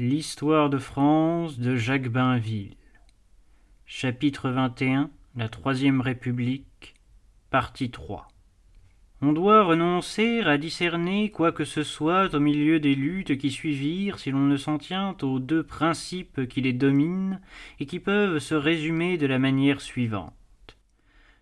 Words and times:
L'histoire 0.00 0.70
de 0.70 0.78
France 0.78 1.58
de 1.58 1.76
Jacques 1.76 2.08
Bainville. 2.08 2.74
Chapitre 3.84 4.48
21 4.48 5.10
La 5.36 5.50
Troisième 5.50 6.00
République. 6.00 6.94
Partie 7.50 7.90
3. 7.90 8.26
On 9.20 9.34
doit 9.34 9.62
renoncer 9.62 10.40
à 10.40 10.56
discerner 10.56 11.30
quoi 11.30 11.52
que 11.52 11.66
ce 11.66 11.82
soit 11.82 12.34
au 12.34 12.40
milieu 12.40 12.80
des 12.80 12.94
luttes 12.94 13.36
qui 13.36 13.50
suivirent 13.50 14.18
si 14.18 14.30
l'on 14.30 14.46
ne 14.46 14.56
s'en 14.56 14.78
tient 14.78 15.14
aux 15.20 15.38
deux 15.38 15.64
principes 15.64 16.48
qui 16.48 16.62
les 16.62 16.72
dominent 16.72 17.38
et 17.78 17.84
qui 17.84 18.00
peuvent 18.00 18.38
se 18.38 18.54
résumer 18.54 19.18
de 19.18 19.26
la 19.26 19.38
manière 19.38 19.82
suivante. 19.82 20.32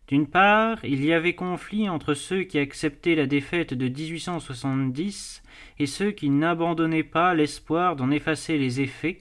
D'une 0.08 0.26
part, 0.26 0.82
il 0.84 1.04
y 1.04 1.12
avait 1.12 1.34
conflit 1.34 1.86
entre 1.90 2.14
ceux 2.14 2.42
qui 2.42 2.58
acceptaient 2.58 3.14
la 3.14 3.26
défaite 3.26 3.74
de 3.74 3.88
1870 3.88 5.42
et 5.78 5.86
ceux 5.86 6.12
qui 6.12 6.30
n'abandonnaient 6.30 7.02
pas 7.02 7.34
l'espoir 7.34 7.94
d'en 7.94 8.10
effacer 8.10 8.56
les 8.56 8.80
effets, 8.80 9.18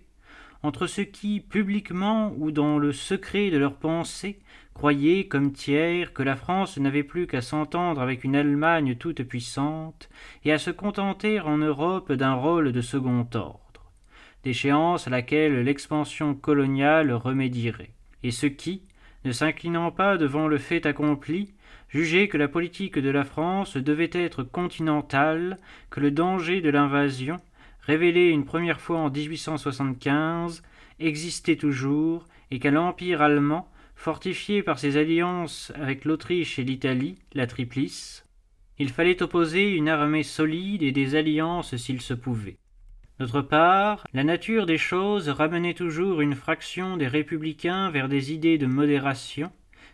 entre 0.64 0.88
ceux 0.88 1.04
qui, 1.04 1.42
publiquement 1.42 2.34
ou 2.38 2.52
dans 2.52 2.78
le 2.78 2.94
secret 2.94 3.50
de 3.50 3.58
leurs 3.58 3.76
pensées, 3.76 4.40
croyaient 4.74 5.28
comme 5.28 5.52
tiers 5.52 6.14
que 6.14 6.24
la 6.24 6.38
France 6.38 6.78
n'avait 6.78 7.04
plus 7.04 7.28
qu'à 7.28 7.42
s'entendre 7.42 8.00
avec 8.00 8.24
une 8.24 8.38
Allemagne 8.38 8.96
toute 8.96 9.24
puissante 9.24 10.08
et 10.46 10.54
à 10.54 10.58
se 10.58 10.72
contenter 10.72 11.42
en 11.42 11.58
Europe 11.58 12.14
d'un 12.14 12.36
rôle 12.36 12.72
de 12.72 12.82
second 12.82 13.28
ordre, 13.34 13.92
d'échéance 14.46 15.08
à 15.08 15.10
laquelle 15.10 15.64
l'expansion 15.64 16.34
coloniale 16.34 17.12
remédierait, 17.12 17.92
et 18.24 18.32
ceux 18.32 18.50
qui, 18.50 18.87
ne 19.26 19.32
s'inclinant 19.32 19.92
pas 19.92 20.18
devant 20.18 20.48
le 20.48 20.58
fait 20.58 20.86
accompli, 20.86 21.54
jugeait 21.90 22.28
que 22.28 22.38
la 22.38 22.48
politique 22.48 23.00
de 23.00 23.10
la 23.10 23.24
France 23.24 23.78
devait 23.78 24.10
être 24.14 24.44
continentale, 24.44 25.58
que 25.90 26.00
le 26.00 26.12
danger 26.12 26.62
de 26.62 26.70
l'invasion, 26.70 27.38
révélé 27.82 28.28
une 28.28 28.46
première 28.46 28.82
fois 28.82 29.00
en 29.00 29.10
1875, 29.10 30.64
existait 31.00 31.56
toujours, 31.56 32.26
et 32.52 32.60
qu'à 32.60 32.72
l'Empire 32.72 33.22
allemand, 33.22 33.70
fortifié 33.96 34.64
par 34.64 34.80
ses 34.80 34.98
alliances 34.98 35.72
avec 35.76 36.06
l'Autriche 36.06 36.60
et 36.60 36.64
l'Italie, 36.64 37.18
la 37.34 37.48
Triplice, 37.48 38.26
il 38.80 38.90
fallait 38.90 39.24
opposer 39.24 39.72
une 39.72 39.90
armée 39.90 40.24
solide 40.24 40.84
et 40.84 40.92
des 40.92 41.16
alliances 41.16 41.76
s'il 41.78 42.02
se 42.02 42.14
pouvait. 42.14 42.58
D'autre 43.20 43.42
part, 43.42 44.06
la 44.14 44.24
nature 44.24 44.68
des 44.68 44.78
choses 44.78 45.30
ramenait 45.30 45.74
toujours 45.74 46.22
une 46.22 46.36
fraction 46.36 46.98
des 46.98 47.08
républicains 47.08 47.90
vers 47.90 48.10
des 48.10 48.32
idées 48.32 48.60
de 48.60 48.68
modération, 48.68 49.52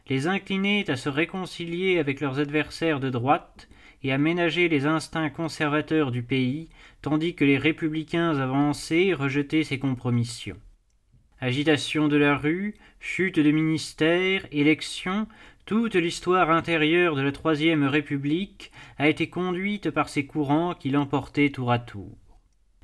les 0.09 0.27
inclinait 0.27 0.89
à 0.89 0.97
se 0.97 1.07
réconcilier 1.07 1.99
avec 1.99 2.19
leurs 2.19 2.39
adversaires 2.39 2.99
de 2.99 3.09
droite 3.09 3.69
et 4.03 4.11
à 4.11 4.17
ménager 4.17 4.67
les 4.67 4.85
instincts 4.85 5.29
conservateurs 5.29 6.11
du 6.11 6.21
pays, 6.21 6.67
tandis 7.01 7.33
que 7.33 7.45
les 7.45 7.57
républicains 7.57 8.38
avancés 8.38 9.13
rejetaient 9.13 9.63
ces 9.63 9.79
compromissions. 9.79 10.57
Agitation 11.39 12.09
de 12.09 12.17
la 12.17 12.38
rue, 12.38 12.75
chute 12.99 13.39
de 13.39 13.51
ministères, 13.51 14.45
élections, 14.51 15.27
toute 15.66 15.95
l'histoire 15.95 16.49
intérieure 16.49 17.16
de 17.16 17.21
la 17.21 17.31
Troisième 17.31 17.85
République 17.85 18.71
a 18.97 19.07
été 19.07 19.29
conduite 19.29 19.91
par 19.91 20.09
ces 20.09 20.25
courants 20.25 20.73
qui 20.73 20.89
l'emportaient 20.89 21.49
tour 21.49 21.71
à 21.71 21.79
tour. 21.79 22.17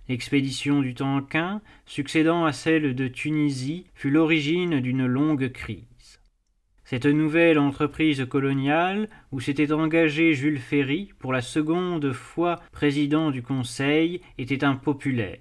L'expédition 0.10 0.82
du 0.82 0.96
Tonkin, 0.96 1.62
succédant 1.86 2.44
à 2.44 2.52
celle 2.52 2.96
de 2.96 3.08
Tunisie, 3.08 3.86
fut 3.94 4.10
l'origine 4.10 4.80
d'une 4.80 5.06
longue 5.06 5.52
crise. 5.52 6.20
Cette 6.84 7.06
nouvelle 7.06 7.60
entreprise 7.60 8.26
coloniale, 8.28 9.08
où 9.32 9.40
s'était 9.40 9.72
engagé 9.72 10.34
Jules 10.34 10.58
Ferry 10.58 11.12
pour 11.20 11.32
la 11.32 11.42
seconde 11.42 12.12
fois 12.12 12.60
président 12.72 13.30
du 13.30 13.44
Conseil, 13.44 14.22
était 14.40 14.64
impopulaire. 14.64 15.38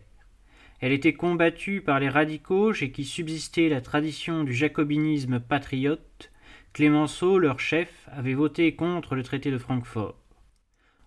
Elle 0.80 0.92
était 0.92 1.14
combattue 1.14 1.80
par 1.80 1.98
les 1.98 2.10
radicaux 2.10 2.75
chez 2.75 2.92
qui 2.92 3.06
subsistait 3.06 3.70
la 3.70 3.80
tradition 3.80 4.44
du 4.44 4.53
jacobinisme 4.53 5.41
patriote. 5.41 6.30
Clémenceau, 6.75 7.38
leur 7.38 7.58
chef, 7.58 8.06
avait 8.12 8.34
voté 8.34 8.75
contre 8.75 9.14
le 9.14 9.22
traité 9.22 9.50
de 9.50 9.56
Francfort. 9.56 10.20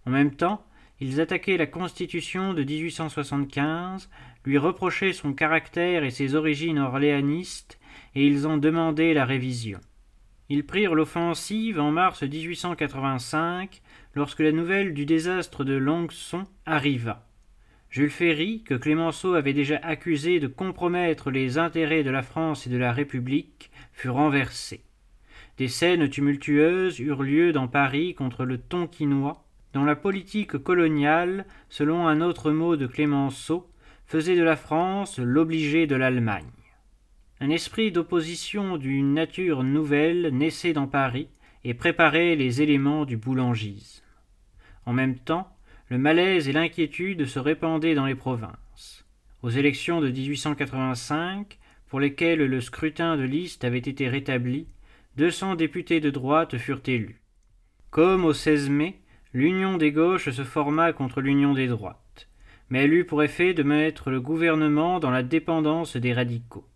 En 0.07 0.09
même 0.09 0.35
temps, 0.35 0.65
ils 1.01 1.19
attaquaient 1.19 1.57
la 1.57 1.65
Constitution 1.65 2.53
de 2.53 2.63
1875, 2.63 4.07
lui 4.45 4.59
reprochaient 4.59 5.13
son 5.13 5.33
caractère 5.33 6.03
et 6.03 6.11
ses 6.11 6.35
origines 6.35 6.77
orléanistes, 6.77 7.79
et 8.13 8.27
ils 8.27 8.45
en 8.45 8.57
demandaient 8.57 9.15
la 9.15 9.25
révision. 9.25 9.79
Ils 10.49 10.63
prirent 10.63 10.93
l'offensive 10.93 11.79
en 11.79 11.91
mars 11.91 12.21
1885, 12.21 13.81
lorsque 14.13 14.41
la 14.41 14.51
nouvelle 14.51 14.93
du 14.93 15.07
désastre 15.07 15.63
de 15.63 15.73
Langueson 15.73 16.43
arriva. 16.67 17.27
Jules 17.89 18.11
Ferry, 18.11 18.61
que 18.63 18.75
Clémenceau 18.75 19.33
avait 19.33 19.53
déjà 19.53 19.77
accusé 19.77 20.39
de 20.39 20.47
compromettre 20.47 21.31
les 21.31 21.57
intérêts 21.57 22.03
de 22.03 22.11
la 22.11 22.21
France 22.21 22.67
et 22.67 22.69
de 22.69 22.77
la 22.77 22.93
République, 22.93 23.71
fut 23.91 24.09
renversé. 24.09 24.83
Des 25.57 25.67
scènes 25.67 26.09
tumultueuses 26.09 26.99
eurent 26.99 27.23
lieu 27.23 27.51
dans 27.53 27.67
Paris 27.67 28.13
contre 28.13 28.45
le 28.45 28.59
Tonkinois, 28.59 29.43
la 29.73 29.95
politique 29.95 30.57
coloniale, 30.57 31.45
selon 31.69 32.07
un 32.07 32.21
autre 32.21 32.51
mot 32.51 32.75
de 32.75 32.87
Clémenceau, 32.87 33.69
faisait 34.05 34.35
de 34.35 34.43
la 34.43 34.57
France 34.57 35.17
l'obligé 35.19 35.87
de 35.87 35.95
l'Allemagne. 35.95 36.45
Un 37.39 37.49
esprit 37.49 37.91
d'opposition 37.91 38.77
d'une 38.77 39.13
nature 39.13 39.63
nouvelle 39.63 40.29
naissait 40.35 40.73
dans 40.73 40.87
Paris 40.87 41.29
et 41.63 41.73
préparait 41.73 42.35
les 42.35 42.61
éléments 42.61 43.05
du 43.05 43.17
boulangisme. 43.17 44.03
En 44.85 44.93
même 44.93 45.17
temps, 45.17 45.55
le 45.89 45.97
malaise 45.97 46.47
et 46.47 46.53
l'inquiétude 46.53 47.25
se 47.25 47.39
répandaient 47.39 47.95
dans 47.95 48.05
les 48.05 48.15
provinces. 48.15 49.05
Aux 49.41 49.49
élections 49.49 50.01
de 50.01 50.09
1885, 50.09 51.57
pour 51.87 51.99
lesquelles 51.99 52.45
le 52.45 52.61
scrutin 52.61 53.17
de 53.17 53.23
liste 53.23 53.63
avait 53.63 53.79
été 53.79 54.07
rétabli, 54.07 54.67
200 55.17 55.55
députés 55.55 55.99
de 55.99 56.09
droite 56.09 56.57
furent 56.57 56.83
élus. 56.85 57.21
Comme 57.89 58.23
au 58.23 58.33
16 58.33 58.69
mai, 58.69 59.00
L'union 59.33 59.77
des 59.77 59.93
gauches 59.93 60.29
se 60.29 60.43
forma 60.43 60.91
contre 60.91 61.21
l'union 61.21 61.53
des 61.53 61.67
droites, 61.67 62.27
mais 62.69 62.83
elle 62.83 62.93
eut 62.93 63.05
pour 63.05 63.23
effet 63.23 63.53
de 63.53 63.63
mettre 63.63 64.09
le 64.09 64.19
gouvernement 64.19 64.99
dans 64.99 65.09
la 65.09 65.23
dépendance 65.23 65.95
des 65.95 66.11
radicaux. 66.11 66.67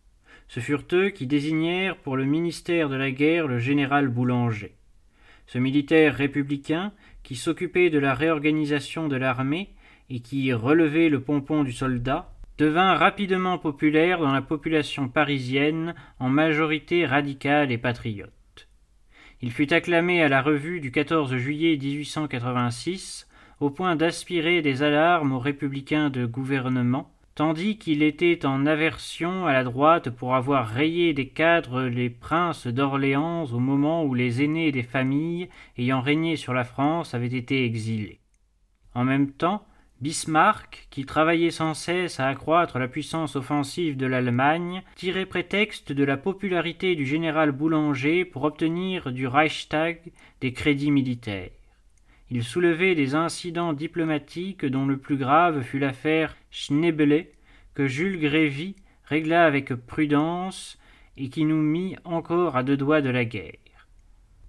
Ce 0.47 0.61
furent 0.61 0.85
eux 0.93 1.09
qui 1.09 1.27
désignèrent 1.27 1.97
pour 1.97 2.15
le 2.15 2.23
ministère 2.23 2.87
de 2.87 2.95
la 2.95 3.11
guerre 3.11 3.47
le 3.47 3.59
général 3.59 4.07
Boulanger. 4.07 4.73
Ce 5.47 5.57
militaire 5.57 6.15
républicain, 6.15 6.93
qui 7.23 7.35
s'occupait 7.35 7.89
de 7.89 7.99
la 7.99 8.13
réorganisation 8.13 9.09
de 9.09 9.17
l'armée 9.17 9.73
et 10.09 10.21
qui 10.21 10.53
relevait 10.53 11.09
le 11.09 11.19
pompon 11.19 11.65
du 11.65 11.73
soldat, 11.73 12.31
devint 12.57 12.95
rapidement 12.95 13.57
populaire 13.57 14.19
dans 14.19 14.31
la 14.31 14.41
population 14.41 15.09
parisienne 15.09 15.93
en 16.19 16.29
majorité 16.29 17.05
radicale 17.05 17.73
et 17.73 17.77
patriote. 17.77 18.31
Il 19.41 19.51
fut 19.51 19.73
acclamé 19.73 20.23
à 20.23 20.29
la 20.29 20.41
revue 20.41 20.79
du 20.79 20.91
14 20.91 21.35
juillet 21.35 21.77
1886 21.77 23.27
au 23.59 23.69
point 23.69 23.95
d'aspirer 23.95 24.61
des 24.61 24.81
alarmes 24.81 25.33
aux 25.33 25.39
républicains 25.39 26.09
de 26.09 26.25
gouvernement, 26.25 27.11
tandis 27.35 27.77
qu'il 27.77 28.01
était 28.01 28.45
en 28.45 28.65
aversion 28.65 29.45
à 29.45 29.53
la 29.53 29.63
droite 29.63 30.09
pour 30.09 30.35
avoir 30.35 30.67
rayé 30.67 31.13
des 31.13 31.27
cadres 31.27 31.83
les 31.83 32.09
princes 32.09 32.67
d'Orléans 32.67 33.45
au 33.51 33.59
moment 33.59 34.03
où 34.03 34.13
les 34.13 34.41
aînés 34.41 34.71
des 34.71 34.83
familles 34.83 35.49
ayant 35.77 36.01
régné 36.01 36.37
sur 36.37 36.53
la 36.53 36.63
France 36.63 37.13
avaient 37.13 37.27
été 37.27 37.65
exilés. 37.65 38.19
En 38.93 39.03
même 39.03 39.31
temps, 39.31 39.65
Bismarck, 40.05 40.85
qui 40.91 41.03
travaillait 41.03 41.49
sans 41.49 41.73
cesse 41.73 42.19
à 42.19 42.27
accroître 42.27 42.77
la 42.77 42.87
puissance 42.87 43.35
offensive 43.35 43.97
de 43.97 44.05
l'Allemagne, 44.05 44.83
tirait 44.93 45.25
prétexte 45.25 45.91
de 45.91 46.03
la 46.03 46.15
popularité 46.15 46.95
du 46.95 47.07
général 47.07 47.51
Boulanger 47.51 48.23
pour 48.23 48.43
obtenir 48.43 49.11
du 49.11 49.25
Reichstag 49.25 49.97
des 50.41 50.53
crédits 50.53 50.91
militaires. 50.91 51.49
Il 52.29 52.43
soulevait 52.43 52.93
des 52.93 53.15
incidents 53.15 53.73
diplomatiques 53.73 54.67
dont 54.67 54.85
le 54.85 54.97
plus 54.97 55.17
grave 55.17 55.63
fut 55.63 55.79
l'affaire 55.79 56.37
Schneebele, 56.51 57.25
que 57.73 57.87
Jules 57.87 58.19
Grévy 58.19 58.75
régla 59.05 59.47
avec 59.47 59.73
prudence 59.73 60.77
et 61.17 61.29
qui 61.29 61.45
nous 61.45 61.63
mit 61.63 61.95
encore 62.03 62.55
à 62.55 62.61
deux 62.61 62.77
doigts 62.77 63.01
de 63.01 63.09
la 63.09 63.25
guerre. 63.25 63.64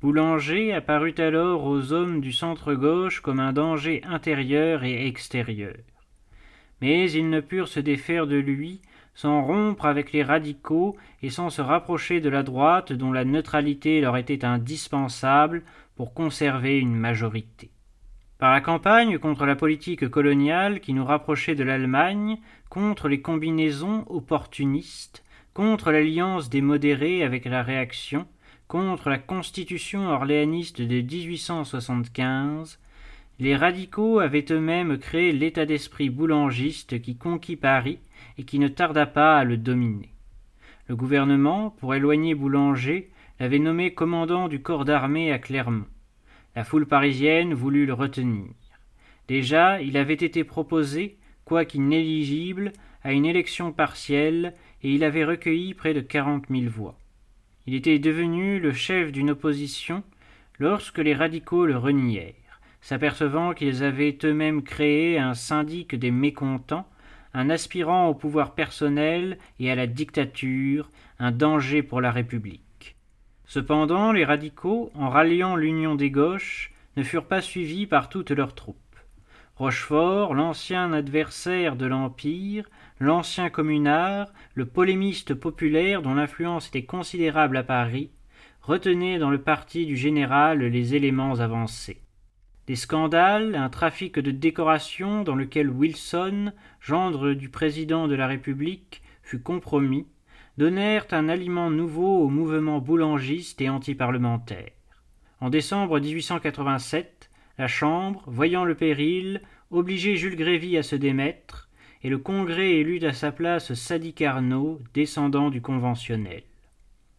Boulanger 0.02 0.72
apparut 0.72 1.14
alors 1.19 1.64
aux 1.64 1.93
hommes 1.93 2.20
du 2.20 2.32
centre-gauche 2.32 3.20
comme 3.20 3.40
un 3.40 3.52
danger 3.52 4.02
intérieur 4.04 4.84
et 4.84 5.06
extérieur. 5.06 5.76
Mais 6.82 7.10
ils 7.10 7.31
ne 7.31 7.40
purent 7.40 7.69
se 7.69 7.81
défaire 7.81 8.26
de 8.26 8.37
lui 8.37 8.82
sans 9.14 9.43
rompre 9.43 9.87
avec 9.87 10.12
les 10.12 10.22
radicaux 10.22 10.96
et 11.22 11.31
sans 11.31 11.48
se 11.48 11.62
rapprocher 11.62 12.20
de 12.20 12.28
la 12.28 12.43
droite 12.43 12.93
dont 12.93 13.12
la 13.12 13.25
neutralité 13.25 14.00
leur 14.02 14.19
était 14.19 14.44
indispensable 14.44 15.62
pour 15.96 16.12
conserver 16.12 16.78
une 16.78 16.94
majorité. 16.94 17.70
Par 18.38 18.52
la 18.52 18.60
campagne 18.60 19.19
contre 19.19 19.46
la 19.46 19.56
politique 19.56 20.08
coloniale 20.08 20.81
qui 20.81 20.93
nous 20.93 21.06
rapprochait 21.06 21.54
de 21.54 21.64
l'Allemagne, 21.64 22.37
contre 22.69 23.08
les 23.08 23.22
combinaisons 23.22 24.04
opportunistes, 24.08 25.25
contre 25.54 25.90
l'alliance 25.90 26.50
des 26.50 26.60
modérés 26.60 27.22
avec 27.22 27.46
la 27.46 27.62
réaction, 27.62 28.26
contre 28.69 29.11
la 29.11 29.19
constitution 29.19 30.09
orléaniste 30.09 30.83
de 30.83 31.01
1875, 31.01 32.79
Les 33.39 33.55
radicaux 33.55 34.19
avaient 34.19 34.47
eux-mêmes 34.51 34.97
créé 34.97 35.31
l'état 35.31 35.67
d'esprit 35.67 36.09
boulangiste 36.09 37.03
qui 37.03 37.17
conquit 37.17 37.57
Paris 37.57 37.99
et 38.39 38.45
qui 38.45 38.59
ne 38.59 38.69
tarda 38.69 39.05
pas 39.07 39.39
à 39.39 39.45
le 39.45 39.59
dominer. 39.59 40.09
Le 40.89 40.97
gouvernement, 40.97 41.71
pour 41.71 41.95
éloigner 41.95 42.35
Boulanger, 42.35 43.11
l'avait 43.39 43.59
nommé 43.59 43.93
commandant 43.93 44.49
du 44.49 44.63
corps 44.63 44.85
d'armée 44.85 45.33
à 45.33 45.39
Clermont. 45.39 45.87
La 46.55 46.65
foule 46.65 46.87
parisienne 46.87 47.53
voulut 47.53 47.85
le 47.85 47.93
retenir. 47.93 48.47
Déjà, 49.29 49.83
il 49.83 49.97
avait 49.97 50.15
été 50.15 50.43
proposé, 50.43 51.19
quoiqu'inéligible, 51.45 52.73
à 53.03 53.13
une 53.13 53.27
élection 53.27 53.73
partielle, 53.73 54.55
et 54.83 54.95
il 54.95 55.05
avait 55.05 55.25
recueilli 55.25 55.75
près 55.75 55.93
de 55.93 56.01
quarante 56.01 56.49
mille 56.49 56.71
voix. 56.71 56.97
Il 57.67 57.75
était 57.75 57.99
devenu 57.99 58.61
le 58.61 58.73
chef 58.73 59.11
d'une 59.11 59.31
opposition 59.31 60.05
lorsque 60.59 60.99
les 60.99 61.15
radicaux 61.15 61.67
le 61.67 61.77
renièrent, 61.77 62.61
s'apercevant 62.81 63.55
qu'ils 63.55 63.83
avaient 63.83 64.17
eux-mêmes 64.23 64.63
créé 64.63 65.19
un 65.19 65.35
syndic 65.35 65.97
des 65.97 66.13
mécontents, 66.13 66.89
un 67.35 67.51
aspirant 67.51 68.07
au 68.07 68.15
pouvoir 68.15 68.55
personnel 68.55 69.39
et 69.59 69.71
à 69.71 69.75
la 69.75 69.87
dictature, 69.87 70.91
un 71.19 71.33
danger 71.33 71.83
pour 71.83 72.01
la 72.01 72.13
République. 72.13 72.97
Cependant, 73.47 74.13
les 74.13 74.25
radicaux, 74.25 74.91
en 74.95 75.09
ralliant 75.09 75.57
l'union 75.57 75.97
des 75.97 76.11
gauches, 76.11 76.73
ne 76.97 77.03
furent 77.03 77.27
pas 77.27 77.43
suivis 77.43 77.87
par 77.87 78.09
toutes 78.09 78.31
leurs 78.31 78.55
troupes. 78.55 78.77
Rochefort, 79.57 80.35
l'ancien 80.35 80.93
adversaire 80.93 81.77
de 81.77 81.87
l'Empire, 81.87 82.69
l'ancien 82.98 83.50
communard, 83.50 84.32
le 84.54 84.66
polémiste 84.66 85.34
populaire 85.34 86.02
dont 86.02 86.14
l'influence 86.14 86.69
était 86.69 86.84
considérable 86.84 87.56
à 87.56 87.62
Paris, 87.62 88.10
retenait 88.62 89.19
dans 89.19 89.31
le 89.31 89.40
parti 89.40 89.87
du 89.87 89.96
général 89.96 90.60
les 90.60 90.94
éléments 90.94 91.40
avancés. 91.40 92.00
Des 92.66 92.75
scandales, 92.75 93.54
un 93.54 93.69
trafic 93.69 94.19
de 94.19 94.32
décorations 94.32 95.22
dans 95.22 95.37
lequel 95.37 95.70
Wilson, 95.70 96.52
gendre 96.81 97.32
du 97.32 97.48
président 97.48 98.08
de 98.08 98.16
la 98.16 98.26
République, 98.26 99.02
fut 99.22 99.40
compromis, 99.40 100.06
donnèrent 100.58 101.06
un 101.12 101.28
aliment 101.28 101.70
nouveau 101.70 102.25
au 102.25 102.28
mouvement 102.28 102.81
boulangiste 102.81 103.60
et 103.60 103.69
antiparlementaire. 103.69 104.72
En 105.40 105.50
décembre 105.50 106.00
1887, 106.00 107.31
la 107.58 107.69
Chambre, 107.69 108.25
voyant 108.26 108.64
le 108.64 108.75
péril, 108.75 109.43
obligeait 109.70 110.16
Jules 110.16 110.37
Grévy 110.37 110.76
à 110.76 110.82
se 110.82 110.96
démettre, 110.96 111.66
et 112.06 112.08
le 112.08 112.19
Congrès 112.19 112.75
élut 112.75 113.05
à 113.05 113.12
sa 113.12 113.32
place 113.32 113.75
Sadi 113.75 114.12
Carnot, 114.12 114.81
descendant 114.94 115.50
du 115.50 115.61
conventionnel. 115.61 116.44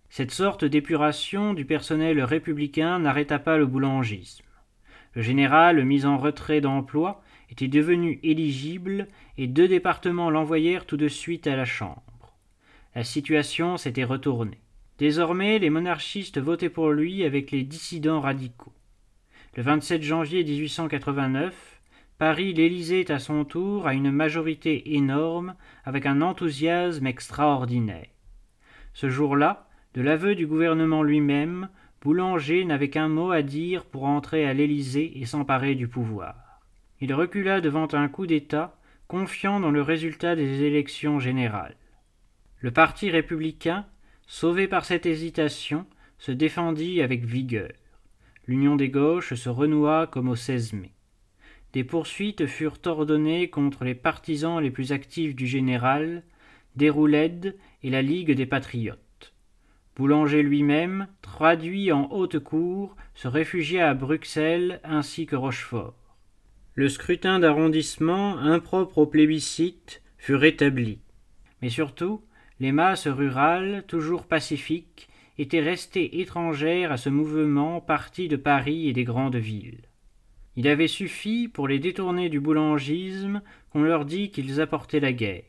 Cette 0.10 0.32
sorte 0.32 0.64
d'épuration 0.64 1.54
du 1.54 1.66
personnel 1.66 2.24
républicain 2.24 2.98
n'arrêta 2.98 3.38
pas 3.38 3.58
le 3.58 3.66
boulangisme. 3.66 4.46
Le 5.14 5.22
général, 5.22 5.84
mis 5.84 6.06
en 6.06 6.18
retrait 6.18 6.62
d'emploi, 6.62 7.22
était 7.52 7.68
devenu 7.68 8.22
éligible 8.24 9.10
et 9.38 9.48
deux 9.48 9.68
départements 9.68 10.30
l'envoyèrent 10.30 10.86
tout 10.86 10.96
de 10.96 11.10
suite 11.10 11.48
à 11.48 11.58
la 11.58 11.66
Chambre. 11.66 12.38
La 12.96 13.04
situation 13.04 13.76
s'était 13.76 14.06
retournée. 14.06 14.62
Désormais, 15.00 15.60
les 15.60 15.70
monarchistes 15.70 16.40
votaient 16.40 16.70
pour 16.70 16.92
lui 16.92 17.26
avec 17.26 17.52
les 17.52 17.64
dissidents 17.64 18.22
radicaux. 18.22 18.72
Le 19.58 19.64
27 19.64 20.02
janvier 20.02 20.46
1889, 20.46 21.77
Paris 22.18 22.54
l'Élysée 22.54 23.06
à 23.12 23.20
son 23.20 23.46
tour 23.46 23.88
à 23.88 23.94
une 23.94 24.12
majorité 24.12 24.96
énorme 24.96 25.56
avec 25.86 26.06
un 26.06 26.22
enthousiasme 26.22 27.06
extraordinaire. 27.06 28.08
Ce 28.94 29.10
jour-là, 29.10 29.68
de 29.94 30.02
l'aveu 30.02 30.36
du 30.36 30.48
gouvernement 30.48 31.04
lui-même, 31.04 31.70
Boulanger 32.02 32.66
n'avait 32.66 32.90
qu'un 32.90 33.08
mot 33.08 33.32
à 33.32 33.42
dire 33.42 33.86
pour 33.86 34.06
entrer 34.06 34.46
à 34.46 34.54
l'Élysée 34.54 35.20
et 35.20 35.26
s'emparer 35.26 35.76
du 35.76 35.88
pouvoir. 35.88 36.36
Il 37.02 37.14
recula 37.14 37.62
devant 37.62 37.88
un 37.94 38.08
coup 38.08 38.26
d'État, 38.26 38.78
confiant 39.08 39.60
dans 39.60 39.72
le 39.72 39.82
résultat 39.82 40.36
des 40.36 40.64
élections 40.64 41.20
générales. 41.20 41.76
Le 42.60 42.72
parti 42.72 43.10
républicain, 43.10 43.86
sauvé 44.26 44.68
par 44.68 44.86
cette 44.86 45.06
hésitation, 45.06 45.86
se 46.18 46.32
défendit 46.32 47.02
avec 47.02 47.24
vigueur 47.24 47.70
l'union 48.48 48.78
des 48.78 48.90
gauches 48.90 49.34
se 49.34 49.50
renoua 49.50 50.08
comme 50.08 50.30
au 50.30 50.36
16 50.36 50.74
mai. 50.74 50.92
Des 51.78 51.84
poursuites 51.84 52.48
furent 52.48 52.80
ordonnées 52.88 53.52
contre 53.52 53.84
les 53.84 53.94
partisans 53.94 54.60
les 54.60 54.72
plus 54.72 54.94
actifs 54.94 55.36
du 55.36 55.46
général, 55.46 56.24
Déroulède 56.76 57.56
et 57.84 57.92
la 57.92 58.02
Ligue 58.02 58.32
des 58.32 58.48
patriotes. 58.48 59.36
Boulanger 59.96 60.42
lui-même, 60.42 61.06
traduit 61.22 61.92
en 61.92 62.10
haute 62.10 62.40
cour, 62.40 62.96
se 63.14 63.28
réfugia 63.28 63.92
à 63.92 63.94
Bruxelles 63.94 64.82
ainsi 64.84 65.28
que 65.28 65.36
Rochefort. 65.36 66.18
Le 66.74 66.90
scrutin 66.90 67.38
d'arrondissement, 67.38 68.40
impropre 68.40 68.98
au 68.98 69.06
plébiscite, 69.06 70.02
fut 70.18 70.34
rétabli. 70.34 70.98
Mais 71.62 71.70
surtout, 71.70 72.24
les 72.60 72.72
masses 72.72 73.08
rurales, 73.08 73.84
toujours 73.88 74.26
pacifiques, 74.26 75.10
étaient 75.38 75.62
restées 75.62 76.22
étrangères 76.22 76.92
à 76.92 76.98
ce 76.98 77.10
mouvement 77.10 77.82
parti 77.82 78.30
de 78.30 78.36
Paris 78.36 78.90
et 78.90 78.94
des 78.94 79.04
grandes 79.04 79.36
villes. 79.36 79.84
Il 80.58 80.68
avait 80.68 80.88
suffi, 80.88 81.48
pour 81.48 81.68
les 81.68 81.78
détourner 81.78 82.30
du 82.30 82.40
boulangisme, 82.40 83.44
qu'on 83.70 83.84
leur 83.84 84.06
dît 84.06 84.32
qu'ils 84.32 84.60
apportaient 84.60 85.00
la 85.00 85.14
guerre. 85.14 85.44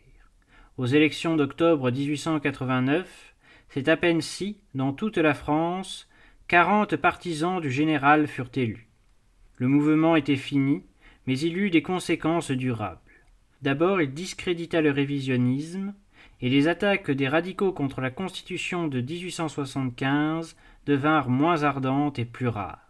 Aux 0.76 0.84
élections 0.84 1.34
d'octobre 1.34 1.90
1889, 1.90 3.34
c'est 3.70 3.88
à 3.88 3.96
peine 3.96 4.20
si, 4.20 4.58
dans 4.74 4.92
toute 4.92 5.16
la 5.16 5.32
France, 5.32 6.10
quarante 6.46 6.96
partisans 6.96 7.58
du 7.58 7.70
général 7.70 8.26
furent 8.26 8.50
élus. 8.54 8.90
Le 9.56 9.66
mouvement 9.66 10.14
était 10.14 10.36
fini, 10.36 10.82
mais 11.26 11.38
il 11.38 11.56
eut 11.56 11.70
des 11.70 11.82
conséquences 11.82 12.50
durables. 12.50 13.00
D'abord, 13.62 14.02
il 14.02 14.12
discrédita 14.12 14.82
le 14.82 14.90
révisionnisme, 14.90 15.94
et 16.42 16.50
les 16.50 16.68
attaques 16.68 17.10
des 17.10 17.28
radicaux 17.28 17.72
contre 17.72 18.02
la 18.02 18.10
Constitution 18.10 18.88
de 18.88 19.00
1875 19.00 20.54
devinrent 20.84 21.30
moins 21.30 21.62
ardentes 21.62 22.18
et 22.18 22.26
plus 22.26 22.48
rares. 22.48 22.87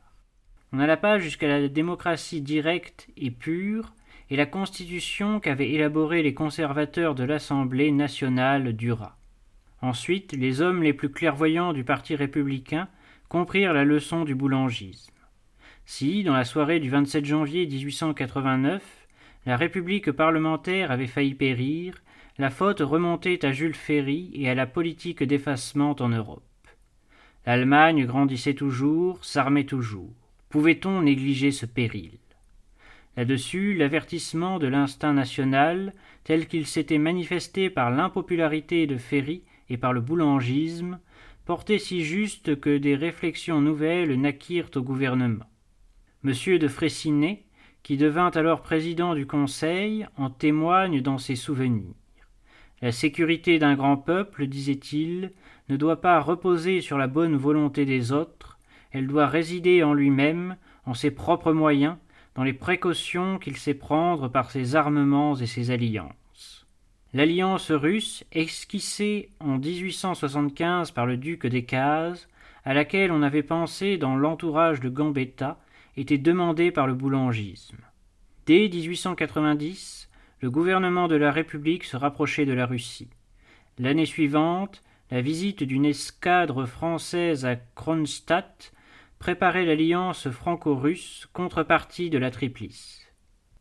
On 0.73 0.77
n'alla 0.77 0.97
pas 0.97 1.19
jusqu'à 1.19 1.49
la 1.49 1.69
démocratie 1.69 2.43
directe 2.43 3.09
et 3.17 3.31
pure, 3.31 3.95
et 4.31 4.37
la 4.37 4.47
Constitution 4.47 5.41
qu'avaient 5.41 5.71
élaborée 5.71 6.23
les 6.23 6.35
conservateurs 6.35 7.15
de 7.15 7.25
l'Assemblée 7.25 7.91
nationale 7.91 8.75
dura. 8.75 9.17
Ensuite, 9.81 10.33
les 10.33 10.61
hommes 10.61 10.83
les 10.83 10.93
plus 10.93 11.11
clairvoyants 11.11 11.73
du 11.73 11.85
Parti 11.85 12.15
républicain 12.15 12.89
comprirent 13.29 13.73
la 13.73 13.85
leçon 13.85 14.25
du 14.25 14.35
boulangisme. 14.35 15.15
Si, 15.87 16.25
dans 16.25 16.35
la 16.35 16.45
soirée 16.45 16.81
du 16.81 16.91
27 16.91 17.25
janvier 17.25 17.67
1889, 17.67 18.83
la 19.47 19.57
République 19.57 20.13
parlementaire 20.13 20.91
avait 20.91 21.07
failli 21.07 21.35
périr, 21.35 22.03
la 22.37 22.51
faute 22.51 22.81
remontait 22.81 23.45
à 23.47 23.53
Jules 23.53 23.75
Ferry 23.75 24.31
et 24.35 24.51
à 24.51 24.55
la 24.55 24.67
politique 24.67 25.23
d'effacement 25.23 25.97
en 26.01 26.11
Europe. 26.11 26.43
L'Allemagne 27.47 28.05
grandissait 28.05 28.55
toujours, 28.55 29.25
s'armait 29.25 29.65
toujours. 29.65 30.13
Pouvait-on 30.49 31.03
négliger 31.03 31.53
ce 31.53 31.67
péril? 31.67 32.13
Là-dessus, 33.17 33.75
l'avertissement 33.75 34.59
de 34.59 34.67
l'instinct 34.67 35.13
national, 35.13 35.93
tel 36.25 36.47
qu'il 36.47 36.67
s'était 36.67 36.99
manifesté 36.99 37.69
par 37.69 37.91
l'impopularité 37.91 38.87
de 38.87 38.97
Ferry 38.97 39.43
et 39.69 39.77
par 39.77 39.93
le 39.93 40.01
boulangisme, 40.01 41.01
portait 41.45 41.79
si 41.79 42.05
juste 42.05 42.61
que 42.61 42.79
des 42.79 42.95
réflexions 42.95 43.61
nouvelles 43.61 44.21
naquirent 44.21 44.71
au 44.77 44.83
gouvernement. 44.83 45.47
Monsieur 46.23 46.59
de 46.59 46.69
Fraissinet, 46.69 47.45
qui 47.83 47.97
devint 47.97 48.31
alors 48.31 48.63
président 48.63 49.15
du 49.15 49.27
Conseil, 49.27 50.07
en 50.17 50.31
témoigne 50.31 51.01
dans 51.01 51.19
ses 51.19 51.37
souvenirs. 51.37 51.95
La 52.81 52.93
sécurité 52.93 53.59
d'un 53.59 53.75
grand 53.75 53.97
peuple, 53.97 54.47
disait-il, 54.47 55.33
ne 55.69 55.77
doit 55.77 56.01
pas 56.01 56.21
reposer 56.21 56.81
sur 56.81 56.99
la 56.99 57.07
bonne 57.07 57.37
volonté 57.37 57.85
des 57.85 58.13
autres, 58.13 58.58
elle 58.93 59.07
doit 59.07 59.27
résider 59.27 59.83
en 59.83 59.95
lui-même, 59.95 60.57
en 60.87 60.95
ses 60.95 61.11
propres 61.11 61.53
moyens, 61.53 61.97
dans 62.35 62.45
les 62.45 62.53
précautions 62.53 63.39
qu'il 63.39 63.57
sait 63.57 63.75
prendre 63.75 64.29
par 64.29 64.51
ses 64.51 64.77
armements 64.77 65.35
et 65.37 65.47
ses 65.47 65.71
alliances. 65.71 66.67
L'alliance 67.15 67.71
russe, 67.71 68.25
esquissée 68.33 69.31
en 69.41 69.59
1875 69.59 70.91
par 70.91 71.07
le 71.07 71.17
duc 71.17 71.47
d'Écaz, 71.47 72.29
à 72.65 72.75
laquelle 72.75 73.13
on 73.13 73.23
avait 73.23 73.43
pensé 73.43 73.97
dans 73.97 74.15
l'entourage 74.15 74.81
de 74.81 74.89
Gambetta, 74.89 75.59
était 75.97 76.19
demandée 76.19 76.71
par 76.71 76.87
le 76.87 76.95
boulangisme. 76.95 77.79
Dès 78.47 78.69
1890, 78.69 80.09
le 80.41 80.51
gouvernement 80.51 81.09
de 81.09 81.17
la 81.17 81.33
République 81.33 81.85
se 81.85 81.97
rapprochait 81.97 82.47
de 82.47 82.53
la 82.53 82.67
Russie. 82.67 83.09
L'année 83.79 84.07
suivante, 84.07 84.83
la 85.11 85.21
visite 85.23 85.63
d'une 85.63 85.87
escadre 85.87 86.67
française 86.67 87.45
à 87.45 87.57
Kronstadt 87.57 88.73
préparait 89.19 89.65
l'alliance 89.65 90.29
franco-russe, 90.31 91.29
contrepartie 91.33 92.11
de 92.11 92.19
la 92.19 92.31
Triplice. 92.31 93.07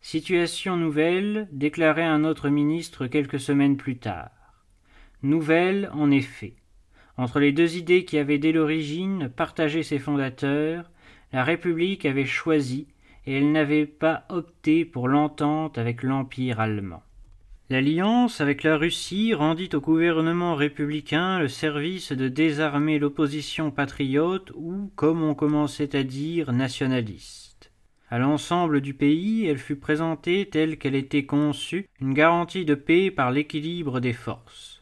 Situation 0.01 0.77
nouvelle, 0.77 1.47
déclarait 1.51 2.03
un 2.03 2.23
autre 2.23 2.49
ministre 2.49 3.07
quelques 3.07 3.39
semaines 3.39 3.77
plus 3.77 3.97
tard. 3.97 4.31
Nouvelle, 5.23 5.89
en 5.93 6.11
effet. 6.11 6.53
Entre 7.17 7.39
les 7.39 7.51
deux 7.51 7.77
idées 7.77 8.05
qui 8.05 8.19
avaient 8.19 8.37
dès 8.37 8.51
l'origine 8.51 9.29
partagé 9.29 9.81
ses 9.81 9.97
fondateurs, 9.97 10.91
la 11.33 11.43
République 11.43 12.05
avait 12.05 12.25
choisi, 12.25 12.87
et 13.25 13.37
elle 13.37 13.51
n'avait 13.51 13.87
pas 13.87 14.25
opté 14.29 14.85
pour 14.85 15.07
l'entente 15.07 15.77
avec 15.77 16.03
l'Empire 16.03 16.59
allemand. 16.59 17.03
L'alliance 17.69 18.39
avec 18.39 18.63
la 18.63 18.77
Russie 18.77 19.33
rendit 19.33 19.69
au 19.73 19.81
gouvernement 19.81 20.55
républicain 20.55 21.37
le 21.37 21.49
service 21.49 22.13
de 22.13 22.29
désarmer 22.29 22.97
l'opposition 22.97 23.71
patriote 23.71 24.53
ou, 24.55 24.89
comme 24.95 25.21
on 25.21 25.35
commençait 25.35 25.93
à 25.93 26.03
dire, 26.03 26.53
nationaliste. 26.53 27.73
À 28.09 28.19
l'ensemble 28.19 28.79
du 28.79 28.93
pays, 28.93 29.45
elle 29.45 29.57
fut 29.57 29.75
présentée 29.75 30.47
telle 30.49 30.77
qu'elle 30.77 30.95
était 30.95 31.25
conçue, 31.25 31.89
une 31.99 32.13
garantie 32.13 32.63
de 32.63 32.73
paix 32.73 33.11
par 33.11 33.31
l'équilibre 33.31 33.99
des 33.99 34.13
forces. 34.13 34.81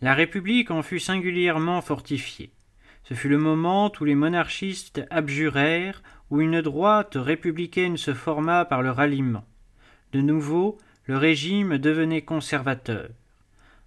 La 0.00 0.14
République 0.14 0.70
en 0.70 0.80
fut 0.80 1.00
singulièrement 1.00 1.82
fortifiée. 1.82 2.54
Ce 3.02 3.12
fut 3.12 3.28
le 3.28 3.36
moment 3.36 3.92
où 4.00 4.04
les 4.04 4.14
monarchistes 4.14 5.02
abjurèrent, 5.10 6.02
où 6.30 6.40
une 6.40 6.62
droite 6.62 7.16
républicaine 7.16 7.98
se 7.98 8.14
forma 8.14 8.64
par 8.64 8.80
le 8.80 8.92
ralliement. 8.92 9.44
De 10.12 10.22
nouveau, 10.22 10.78
le 11.06 11.16
régime 11.16 11.78
devenait 11.78 12.22
conservateur. 12.22 13.08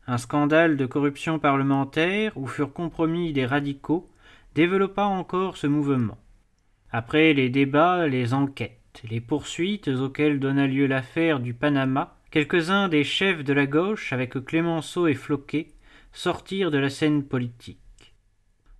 Un 0.06 0.18
scandale 0.18 0.78
de 0.78 0.86
corruption 0.86 1.40
parlementaire, 1.40 2.32
où 2.36 2.48
furent 2.48 2.74
compromis 2.74 3.34
des 3.34 3.46
radicaux, 3.46 4.10
développa 4.56 5.04
encore 5.04 5.58
ce 5.58 5.68
mouvement. 5.68 6.18
Après 6.92 7.34
les 7.34 7.50
débats, 7.50 8.08
les 8.08 8.34
enquêtes, 8.34 9.02
les 9.10 9.20
poursuites 9.20 9.90
auxquelles 9.90 10.40
donna 10.40 10.68
lieu 10.68 10.88
l'affaire 10.88 11.40
du 11.40 11.54
Panama, 11.54 12.18
quelques-uns 12.32 12.88
des 12.88 13.04
chefs 13.04 13.44
de 13.44 13.54
la 13.54 13.66
gauche, 13.66 14.14
avec 14.14 14.34
Clémenceau 14.46 15.08
et 15.08 15.14
Floquet, 15.14 15.68
sortirent 16.14 16.72
de 16.72 16.78
la 16.78 16.90
scène 16.90 17.24
politique. 17.24 18.14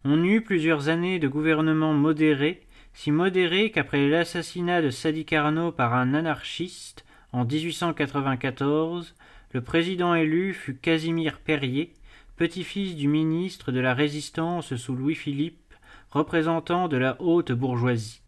On 0.04 0.24
eut 0.24 0.42
plusieurs 0.42 0.90
années 0.90 1.20
de 1.20 1.28
gouvernement 1.28 1.94
modéré, 1.94 2.62
si 2.94 3.12
modéré 3.12 3.72
qu'après 3.72 4.08
l'assassinat 4.08 4.82
de 4.82 4.90
Sadi 4.90 5.26
Carnot 5.26 5.72
par 5.72 5.94
un 5.94 6.14
anarchiste 6.14 7.06
en 7.38 7.46
1894, 7.46 9.14
le 9.52 9.62
président 9.62 10.16
élu 10.16 10.56
fut 10.56 10.76
Casimir 10.76 11.38
Perrier, 11.38 11.94
petit-fils 12.36 12.96
du 12.96 13.08
ministre 13.08 13.72
de 13.72 13.80
la 13.80 13.94
Résistance 13.94 14.76
sous 14.76 14.96
Louis-Philippe, 14.96 15.76
représentant 16.10 16.88
de 16.88 16.98
la 16.98 17.16
haute 17.22 17.52
bourgeoisie. 17.52 18.24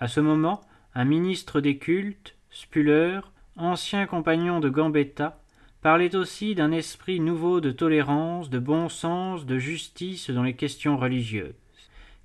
À 0.00 0.08
ce 0.08 0.20
moment, 0.20 0.62
un 0.94 1.04
ministre 1.04 1.60
des 1.60 1.76
cultes, 1.76 2.36
Spuller, 2.50 3.20
ancien 3.56 4.06
compagnon 4.06 4.60
de 4.60 4.70
Gambetta, 4.70 5.42
parlait 5.82 6.16
aussi 6.16 6.54
d'un 6.54 6.72
esprit 6.72 7.20
nouveau 7.20 7.60
de 7.60 7.70
tolérance, 7.70 8.48
de 8.48 8.58
bon 8.58 8.88
sens, 8.88 9.44
de 9.44 9.58
justice 9.58 10.30
dans 10.30 10.42
les 10.42 10.56
questions 10.56 10.96
religieuses. 10.96 11.52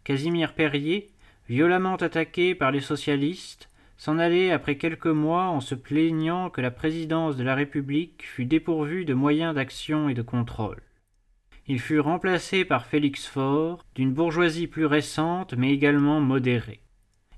Casimir 0.06 0.53
Perrier, 0.53 1.12
violemment 1.50 1.98
attaqué 1.98 2.56
par 2.56 2.72
les 2.72 2.80
socialistes, 2.80 3.68
s'en 4.03 4.19
allait 4.19 4.51
après 4.51 4.75
quelques 4.75 5.05
mois 5.05 5.45
en 5.45 5.62
se 5.62 5.75
plaignant 5.75 6.50
que 6.50 6.60
la 6.60 6.72
présidence 6.72 7.38
de 7.38 7.43
la 7.45 7.55
République 7.55 8.25
fût 8.25 8.43
dépourvue 8.43 9.05
de 9.05 9.13
moyens 9.13 9.55
d'action 9.55 10.10
et 10.10 10.13
de 10.13 10.22
contrôle. 10.22 10.81
Il 11.67 11.79
fut 11.79 12.01
remplacé 12.01 12.65
par 12.65 12.86
Félix 12.86 13.25
Faure, 13.25 13.86
d'une 13.95 14.12
bourgeoisie 14.12 14.67
plus 14.67 14.86
récente 14.86 15.53
mais 15.53 15.72
également 15.72 16.19
modérée. 16.19 16.81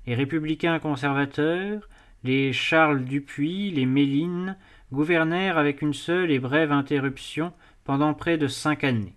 Les 0.08 0.16
républicains 0.16 0.80
conservateurs, 0.80 1.88
les 2.24 2.52
Charles 2.52 3.04
Dupuis, 3.04 3.70
les 3.70 3.86
Méline, 3.86 4.56
gouvernèrent 4.92 5.58
avec 5.58 5.82
une 5.82 5.94
seule 5.94 6.32
et 6.32 6.40
brève 6.40 6.72
interruption 6.72 7.52
pendant 7.84 8.12
près 8.12 8.38
de 8.38 8.48
cinq 8.48 8.82
années. 8.82 9.14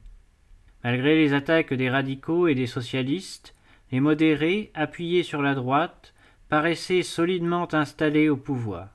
Malgré 0.84 1.16
les 1.16 1.34
attaques 1.34 1.74
des 1.74 1.90
radicaux 1.90 2.48
et 2.48 2.54
des 2.54 2.68
socialistes, 2.68 3.56
les 3.92 4.02
modérés, 4.02 4.70
appuyés 4.76 5.24
sur 5.24 5.42
la 5.42 5.56
droite, 5.56 6.14
paraissaient 6.50 7.04
solidement 7.04 7.74
installés 7.74 8.28
au 8.28 8.36
pouvoir. 8.36 8.90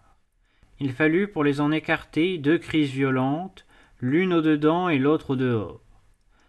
Il 0.80 0.92
fallut 0.92 1.28
pour 1.28 1.44
les 1.44 1.60
en 1.60 1.70
écarter 1.70 2.36
deux 2.38 2.58
crises 2.58 2.90
violentes, 2.90 3.64
l'une 4.00 4.34
au 4.34 4.40
dedans 4.40 4.88
et 4.88 4.98
l'autre 4.98 5.30
au 5.30 5.36
dehors. 5.36 5.80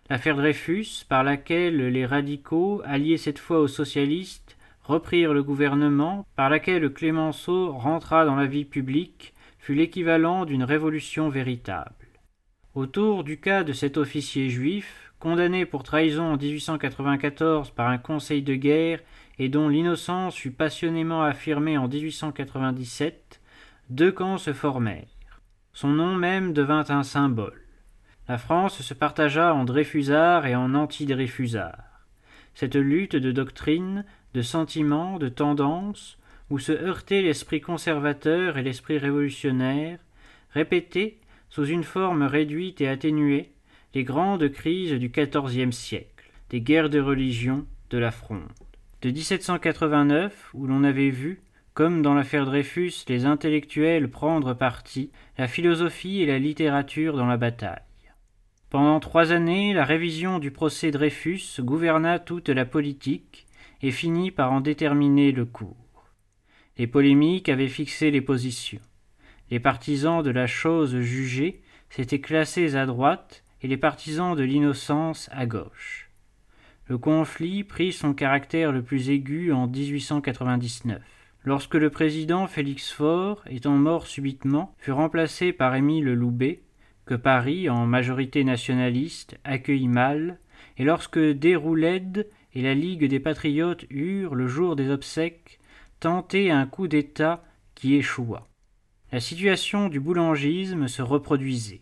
L'affaire 0.09 0.35
Dreyfus, 0.35 1.05
par 1.07 1.24
laquelle 1.24 1.77
les 1.77 2.05
radicaux, 2.05 2.81
alliés 2.85 3.17
cette 3.17 3.39
fois 3.39 3.59
aux 3.59 3.67
socialistes, 3.67 4.57
reprirent 4.83 5.33
le 5.33 5.43
gouvernement, 5.43 6.25
par 6.35 6.50
laquelle 6.50 6.91
Clémenceau 6.91 7.71
rentra 7.71 8.25
dans 8.25 8.35
la 8.35 8.45
vie 8.45 8.65
publique, 8.65 9.33
fut 9.59 9.74
l'équivalent 9.74 10.45
d'une 10.45 10.63
révolution 10.63 11.29
véritable. 11.29 11.93
Autour 12.75 13.24
du 13.24 13.39
cas 13.39 13.63
de 13.63 13.74
cet 13.74 13.97
officier 13.97 14.50
juif, 14.50 15.12
condamné 15.19 15.65
pour 15.65 15.83
trahison 15.83 16.33
en 16.33 16.38
1894 16.38 17.71
par 17.71 17.88
un 17.88 17.97
conseil 17.97 18.43
de 18.43 18.55
guerre 18.55 19.00
et 19.39 19.50
dont 19.50 19.70
l'innocence 19.70 20.36
fut 20.36 20.51
passionnément 20.51 21.24
affirmée 21.24 21.77
en 21.77 21.88
1897, 21.88 23.42
deux 23.89 24.12
camps 24.12 24.38
se 24.38 24.54
formèrent. 24.54 25.08
Son 25.74 25.89
nom 25.89 26.15
même 26.15 26.54
devint 26.54 26.86
un 26.89 27.04
symbole. 27.04 27.62
La 28.27 28.38
France 28.38 28.82
se 28.82 28.94
partagea 28.94 29.54
en 29.54 29.65
Dreyfusards 29.65 30.48
et 30.48 30.56
en 30.56 30.74
anti-Dreyfusards. 30.74 31.84
Cette 32.56 32.75
lutte 32.75 33.15
de 33.15 33.32
doctrine, 33.32 34.06
de 34.34 34.42
sentiments, 34.42 35.20
de 35.20 35.30
tendances, 35.30 36.18
où 36.50 36.58
se 36.58 36.72
heurtaient 36.72 37.22
l'esprit 37.22 37.62
conservateur 37.62 38.58
et 38.58 38.63
l'esprit 38.63 38.98
révolutionnaire, 38.98 40.00
répétaient, 40.51 41.18
sous 41.50 41.65
une 41.65 41.84
forme 41.84 42.24
réduite 42.24 42.82
et 42.82 42.88
atténuée, 42.88 43.51
les 43.94 44.04
grandes 44.04 44.50
crises 44.50 44.94
du 44.94 45.10
XIVe 45.10 45.72
siècle, 45.72 46.32
des 46.50 46.62
guerres 46.62 46.89
de 46.89 47.00
religion, 47.00 47.65
de 47.89 47.98
la 47.98 48.12
fronde. 48.12 48.50
De 49.01 49.11
1789, 49.11 50.51
où 50.53 50.67
l'on 50.67 50.83
avait 50.83 51.09
vu, 51.09 51.41
comme 51.73 52.01
dans 52.01 52.13
l'affaire 52.13 52.45
Dreyfus, 52.45 52.93
les 53.09 53.25
intellectuels 53.25 54.09
prendre 54.09 54.53
parti, 54.53 55.11
la 55.37 55.47
philosophie 55.47 56.21
et 56.21 56.25
la 56.25 56.39
littérature 56.39 57.17
dans 57.17 57.27
la 57.27 57.37
bataille. 57.37 57.81
Pendant 58.69 58.99
trois 58.99 59.31
années, 59.31 59.73
la 59.73 59.85
révision 59.85 60.39
du 60.39 60.51
procès 60.51 60.91
Dreyfus 60.91 61.41
gouverna 61.59 62.19
toute 62.19 62.49
la 62.49 62.65
politique 62.65 63.45
et 63.81 63.91
finit 63.91 64.31
par 64.31 64.51
en 64.51 64.61
déterminer 64.61 65.31
le 65.31 65.45
cours. 65.45 65.75
Les 66.77 66.87
polémiques 66.87 67.49
avaient 67.49 67.67
fixé 67.67 68.11
les 68.11 68.21
positions. 68.21 68.81
Les 69.51 69.59
partisans 69.59 70.23
de 70.23 70.31
la 70.31 70.47
chose 70.47 70.99
jugée 71.01 71.61
s'étaient 71.89 72.19
classés 72.19 72.75
à 72.75 72.85
droite 72.85 73.43
et 73.61 73.67
les 73.67 73.77
partisans 73.77 74.35
de 74.35 74.43
l'innocence 74.43 75.29
à 75.31 75.45
gauche. 75.45 76.04
Le 76.88 77.00
conflit 77.00 77.63
prit 77.63 77.92
son 77.92 78.13
caractère 78.13 78.72
le 78.72 78.84
plus 78.84 79.10
aigu 79.10 79.51
en 79.51 79.65
1899, 79.65 81.01
lorsque 81.44 81.74
le 81.74 81.89
président 81.89 82.46
Félix 82.46 82.92
Faure, 82.92 83.44
étant 83.50 83.75
mort 83.75 84.06
subitement, 84.06 84.75
fut 84.77 84.92
remplacé 84.92 85.51
par 85.51 85.74
Émile 85.74 86.13
Loubet, 86.13 86.62
que 87.08 87.15
Paris, 87.15 87.72
en 87.72 87.88
majorité 87.88 88.44
nationaliste, 88.44 89.36
accueillit 89.44 89.88
mal, 89.88 90.38
et 90.77 90.84
lorsque 90.84 91.18
Déroulède 91.18 92.27
et 92.54 92.62
la 92.62 92.75
Ligue 92.75 93.10
des 93.10 93.20
patriotes 93.20 93.86
eurent, 93.89 94.36
le 94.36 94.48
jour 94.48 94.75
des 94.75 94.92
obsèques, 94.92 95.60
tenté 96.00 96.51
un 96.51 96.68
coup 96.68 96.88
d'État 96.88 97.44
qui 97.74 97.96
échoua. 97.96 98.48
La 99.12 99.20
situation 99.20 99.89
du 99.89 100.00
boulangisme 100.00 100.88
se 100.88 101.01
reproduisait, 101.01 101.82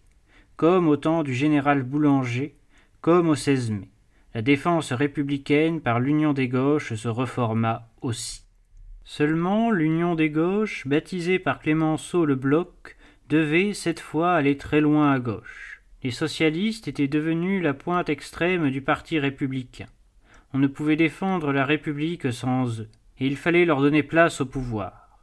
comme 0.55 0.87
au 0.87 0.95
temps 0.95 1.23
du 1.23 1.33
général 1.33 1.83
Boulanger, 1.83 2.53
comme 3.01 3.27
au 3.27 3.35
16 3.35 3.71
mai. 3.71 3.89
La 4.33 4.41
défense 4.41 4.91
républicaine 4.93 5.79
par 5.79 5.99
l'Union 5.99 6.33
des 6.33 6.47
gauches 6.47 6.95
se 6.95 7.07
reforma 7.07 7.87
aussi. 8.01 8.41
Seulement 9.03 9.69
l'Union 9.69 10.15
des 10.15 10.31
gauches, 10.31 10.87
baptisée 10.87 11.37
par 11.37 11.59
Clémenceau 11.59 12.25
le 12.25 12.33
Bloc, 12.33 12.97
devait 13.29 13.73
cette 13.73 13.99
fois 13.99 14.33
aller 14.33 14.57
très 14.57 14.81
loin 14.81 15.11
à 15.11 15.19
gauche. 15.19 15.83
Les 16.01 16.09
socialistes 16.09 16.87
étaient 16.87 17.07
devenus 17.07 17.61
la 17.61 17.75
pointe 17.75 18.09
extrême 18.09 18.71
du 18.71 18.81
parti 18.81 19.19
républicain. 19.19 19.87
On 20.53 20.57
ne 20.57 20.67
pouvait 20.67 20.95
défendre 20.95 21.51
la 21.51 21.65
République 21.65 22.33
sans 22.33 22.81
eux 22.81 22.89
et 23.19 23.27
il 23.27 23.37
fallait 23.37 23.65
leur 23.65 23.81
donner 23.81 24.01
place 24.01 24.41
au 24.41 24.47
pouvoir. 24.47 25.19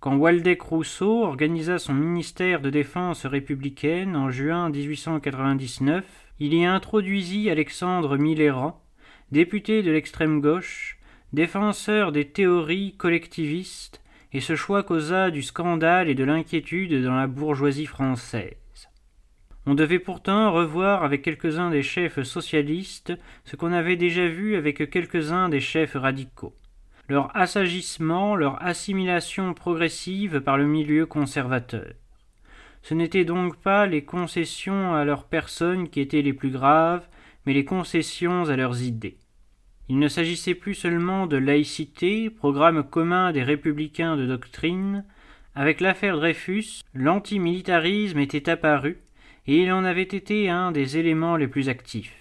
Quand 0.00 0.16
Waldeck 0.16 0.60
Rousseau 0.60 1.24
organisa 1.24 1.78
son 1.78 1.94
ministère 1.94 2.60
de 2.60 2.68
défense 2.68 3.24
républicaine 3.24 4.14
en 4.14 4.30
juin 4.30 4.68
1899, 4.68 6.04
il 6.44 6.54
y 6.54 6.64
introduisit 6.64 7.50
Alexandre 7.50 8.16
Millerand, 8.16 8.82
député 9.30 9.84
de 9.84 9.92
l'extrême 9.92 10.40
gauche, 10.40 10.98
défenseur 11.32 12.10
des 12.10 12.24
théories 12.24 12.96
collectivistes, 12.96 14.02
et 14.32 14.40
ce 14.40 14.56
choix 14.56 14.82
causa 14.82 15.30
du 15.30 15.42
scandale 15.42 16.08
et 16.08 16.16
de 16.16 16.24
l'inquiétude 16.24 17.04
dans 17.04 17.14
la 17.14 17.28
bourgeoisie 17.28 17.86
française. 17.86 18.56
On 19.66 19.74
devait 19.74 20.00
pourtant 20.00 20.50
revoir 20.50 21.04
avec 21.04 21.22
quelques-uns 21.22 21.70
des 21.70 21.84
chefs 21.84 22.20
socialistes 22.24 23.12
ce 23.44 23.54
qu'on 23.54 23.72
avait 23.72 23.94
déjà 23.94 24.26
vu 24.26 24.56
avec 24.56 24.90
quelques-uns 24.90 25.48
des 25.48 25.60
chefs 25.60 25.94
radicaux 25.94 26.56
leur 27.08 27.36
assagissement, 27.36 28.34
leur 28.34 28.60
assimilation 28.64 29.54
progressive 29.54 30.40
par 30.40 30.56
le 30.56 30.66
milieu 30.66 31.04
conservateur. 31.04 31.92
Ce 32.82 32.94
n'étaient 32.94 33.24
donc 33.24 33.56
pas 33.56 33.86
les 33.86 34.04
concessions 34.04 34.94
à 34.94 35.04
leurs 35.04 35.24
personnes 35.24 35.88
qui 35.88 36.00
étaient 36.00 36.22
les 36.22 36.32
plus 36.32 36.50
graves, 36.50 37.06
mais 37.46 37.52
les 37.52 37.64
concessions 37.64 38.48
à 38.48 38.56
leurs 38.56 38.82
idées. 38.82 39.18
Il 39.88 39.98
ne 39.98 40.08
s'agissait 40.08 40.54
plus 40.54 40.74
seulement 40.74 41.26
de 41.26 41.36
laïcité, 41.36 42.30
programme 42.30 42.82
commun 42.82 43.32
des 43.32 43.42
républicains 43.42 44.16
de 44.16 44.26
doctrine. 44.26 45.04
Avec 45.54 45.80
l'affaire 45.80 46.16
Dreyfus, 46.16 46.82
l'antimilitarisme 46.94 48.18
était 48.18 48.48
apparu, 48.48 48.98
et 49.46 49.58
il 49.58 49.72
en 49.72 49.84
avait 49.84 50.02
été 50.02 50.48
un 50.48 50.72
des 50.72 50.98
éléments 50.98 51.36
les 51.36 51.48
plus 51.48 51.68
actifs. 51.68 52.16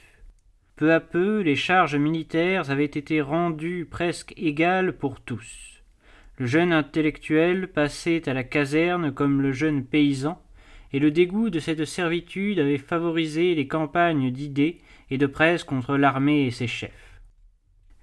Peu 0.76 0.94
à 0.94 1.00
peu, 1.00 1.42
les 1.42 1.56
charges 1.56 1.96
militaires 1.96 2.72
avaient 2.72 2.86
été 2.86 3.22
rendues 3.22 3.88
presque 3.90 4.34
égales 4.38 4.94
pour 4.94 5.22
tous. 5.22 5.84
Le 6.38 6.48
jeune 6.48 6.74
intellectuel 6.74 7.68
passait 7.68 8.28
à 8.28 8.34
la 8.34 8.44
caserne 8.44 9.14
comme 9.14 9.42
le 9.42 9.52
jeune 9.52 9.86
paysan, 9.86 10.42
et 10.94 11.00
le 11.00 11.12
dégoût 11.12 11.50
de 11.50 11.60
cette 11.60 11.86
servitude 11.86 12.60
avait 12.60 12.78
favorisé 12.78 13.56
les 13.56 13.68
campagnes 13.68 14.32
d'idées 14.32 14.80
et 15.10 15.18
de 15.18 15.26
presse 15.26 15.64
contre 15.64 15.98
l'armée 15.98 16.46
et 16.46 16.52
ses 16.52 16.68
chefs. 16.68 17.22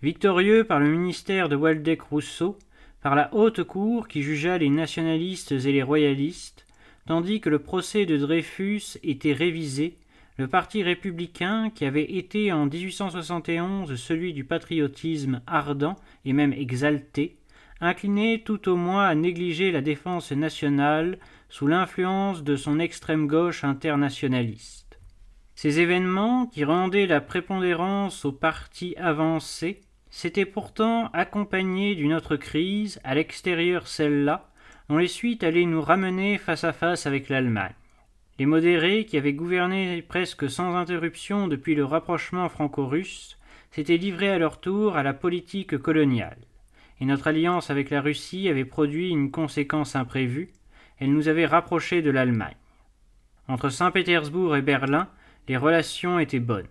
Victorieux 0.03 0.65
par 0.65 0.81
le 0.81 0.89
ministère 0.89 1.49
de 1.49 1.57
Waldeck-Rousseau, 1.57 2.59
par 3.03 3.15
la 3.15 3.33
haute 3.35 3.65
cour 3.65 4.09
qui 4.09 4.23
jugea 4.23 4.59
les 4.59 4.71
nationalistes 4.71 5.53
et 5.53 5.73
les 5.73 5.83
royalistes, 5.83 6.67
tandis 7.07 7.41
que 7.41 7.51
le 7.51 7.59
procès 7.59 8.07
de 8.07 8.17
Dreyfus 8.17 8.99
était 9.03 9.33
révisé 9.33 9.99
le 10.39 10.47
parti 10.47 10.85
républicain, 10.85 11.69
qui 11.71 11.85
avait 11.85 12.13
été 12.13 12.53
en 12.53 12.67
1871 12.67 13.97
celui 13.97 14.33
du 14.33 14.45
patriotisme 14.45 15.43
ardent 15.49 15.97
et 16.25 16.33
même 16.33 16.53
exalté, 16.53 17.38
incliné 17.81 18.43
tout 18.45 18.69
au 18.69 18.77
moins 18.77 19.07
à 19.07 19.15
négliger 19.15 19.71
la 19.73 19.81
défense 19.81 20.33
nationale 20.33 21.19
sous 21.49 21.67
l'influence 21.67 22.43
de 22.43 22.57
son 22.57 22.79
extrême 22.79 23.27
gauche 23.27 23.65
internationaliste. 23.65 24.99
Ces 25.55 25.81
événements, 25.81 26.47
qui 26.47 26.65
rendaient 26.65 27.07
la 27.07 27.21
prépondérance 27.21 28.25
au 28.25 28.33
parti 28.33 28.95
avancé, 28.97 29.81
s'étaient 30.11 30.45
pourtant 30.45 31.11
accompagnés 31.13 31.95
d'une 31.95 32.15
autre 32.15 32.37
crise, 32.37 33.01
à 33.05 33.15
l'extérieur 33.15 33.89
celle-là, 33.89 34.51
dont 34.89 34.99
les 34.99 35.09
suites 35.09 35.45
allaient 35.45 35.65
nous 35.65 35.83
ramener 35.83 36.39
face 36.39 36.65
à 36.65 36.73
face 36.73 37.07
avec 37.07 37.29
l'Allemagne. 37.29 37.75
Les 38.39 38.47
modérés, 38.47 39.05
qui 39.05 39.17
avaient 39.17 39.33
gouverné 39.33 40.01
presque 40.03 40.49
sans 40.49 40.77
interruption 40.77 41.49
depuis 41.49 41.75
le 41.75 41.85
rapprochement 41.85 42.49
franco-russe, 42.49 43.37
s'étaient 43.73 43.97
livrés 43.97 44.31
à 44.31 44.39
leur 44.39 44.61
tour 44.61 44.97
à 44.97 45.03
la 45.03 45.13
politique 45.13 45.77
coloniale, 45.79 46.39
et 47.01 47.05
notre 47.05 47.29
alliance 47.29 47.71
avec 47.71 47.91
la 47.91 48.01
Russie 48.01 48.49
avait 48.49 48.65
produit 48.65 49.11
une 49.11 49.31
conséquence 49.31 49.97
imprévue, 49.97 50.51
elle 50.99 51.13
nous 51.13 51.29
avait 51.29 51.47
rapprochés 51.47 52.03
de 52.03 52.11
l'Allemagne. 52.11 52.57
Entre 53.47 53.71
Saint-Pétersbourg 53.71 54.57
et 54.57 54.63
Berlin, 54.63 55.09
les 55.49 55.57
relations 55.57 56.19
étaient 56.19 56.41
bonnes. 56.41 56.67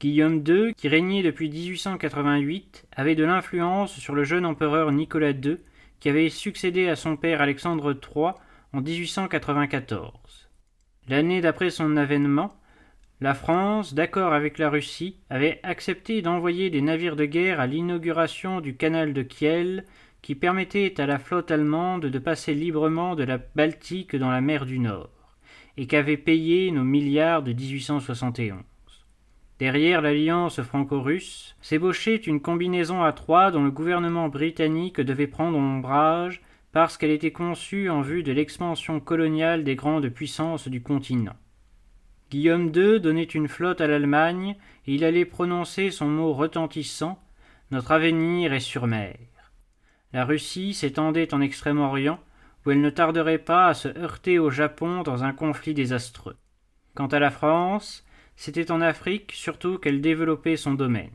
Guillaume 0.00 0.42
II, 0.46 0.74
qui 0.74 0.88
régnait 0.88 1.22
depuis 1.22 1.48
1888, 1.48 2.86
avait 2.96 3.14
de 3.14 3.24
l'influence 3.24 3.92
sur 3.98 4.14
le 4.14 4.24
jeune 4.24 4.44
empereur 4.44 4.90
Nicolas 4.92 5.30
II, 5.30 5.58
qui 6.00 6.08
avait 6.08 6.30
succédé 6.30 6.88
à 6.88 6.96
son 6.96 7.16
père 7.16 7.40
Alexandre 7.40 7.92
III 7.92 8.32
en 8.72 8.80
1894. 8.80 10.48
L'année 11.08 11.40
d'après 11.40 11.70
son 11.70 11.96
avènement, 11.96 12.56
la 13.24 13.32
France, 13.32 13.94
d'accord 13.94 14.34
avec 14.34 14.58
la 14.58 14.68
Russie, 14.68 15.16
avait 15.30 15.58
accepté 15.62 16.20
d'envoyer 16.20 16.68
des 16.68 16.82
navires 16.82 17.16
de 17.16 17.24
guerre 17.24 17.58
à 17.58 17.66
l'inauguration 17.66 18.60
du 18.60 18.76
canal 18.76 19.14
de 19.14 19.22
Kiel, 19.22 19.86
qui 20.20 20.34
permettait 20.34 21.00
à 21.00 21.06
la 21.06 21.18
flotte 21.18 21.50
allemande 21.50 22.04
de 22.04 22.18
passer 22.18 22.52
librement 22.52 23.14
de 23.14 23.24
la 23.24 23.38
Baltique 23.38 24.14
dans 24.14 24.30
la 24.30 24.42
mer 24.42 24.66
du 24.66 24.78
Nord, 24.78 25.08
et 25.78 25.86
qu'avait 25.86 26.18
payé 26.18 26.70
nos 26.70 26.84
milliards 26.84 27.42
de 27.42 27.54
1871. 27.54 28.58
Derrière 29.58 30.02
l'alliance 30.02 30.60
franco-russe 30.60 31.56
s'ébauchait 31.62 32.16
une 32.16 32.42
combinaison 32.42 33.02
à 33.02 33.14
trois 33.14 33.50
dont 33.50 33.64
le 33.64 33.70
gouvernement 33.70 34.28
britannique 34.28 35.00
devait 35.00 35.28
prendre 35.28 35.56
ombrage 35.56 36.42
parce 36.72 36.98
qu'elle 36.98 37.10
était 37.10 37.32
conçue 37.32 37.88
en 37.88 38.02
vue 38.02 38.22
de 38.22 38.32
l'expansion 38.32 39.00
coloniale 39.00 39.64
des 39.64 39.76
grandes 39.76 40.10
puissances 40.10 40.68
du 40.68 40.82
continent. 40.82 41.36
Guillaume 42.30 42.72
II 42.74 43.00
donnait 43.00 43.22
une 43.22 43.48
flotte 43.48 43.80
à 43.80 43.86
l'Allemagne, 43.86 44.56
et 44.86 44.94
il 44.94 45.04
allait 45.04 45.24
prononcer 45.24 45.90
son 45.90 46.06
mot 46.06 46.32
retentissant 46.32 47.18
Notre 47.70 47.92
avenir 47.92 48.52
est 48.52 48.60
sur 48.60 48.86
mer. 48.86 49.16
La 50.12 50.24
Russie 50.24 50.74
s'étendait 50.74 51.34
en 51.34 51.40
Extrême-Orient, 51.40 52.20
où 52.64 52.70
elle 52.70 52.80
ne 52.80 52.90
tarderait 52.90 53.38
pas 53.38 53.68
à 53.68 53.74
se 53.74 53.88
heurter 53.88 54.38
au 54.38 54.50
Japon 54.50 55.02
dans 55.02 55.24
un 55.24 55.32
conflit 55.32 55.74
désastreux. 55.74 56.36
Quant 56.94 57.08
à 57.08 57.18
la 57.18 57.30
France, 57.30 58.04
c'était 58.36 58.70
en 58.70 58.80
Afrique 58.80 59.32
surtout 59.32 59.78
qu'elle 59.78 60.00
développait 60.00 60.56
son 60.56 60.74
domaine. 60.74 61.10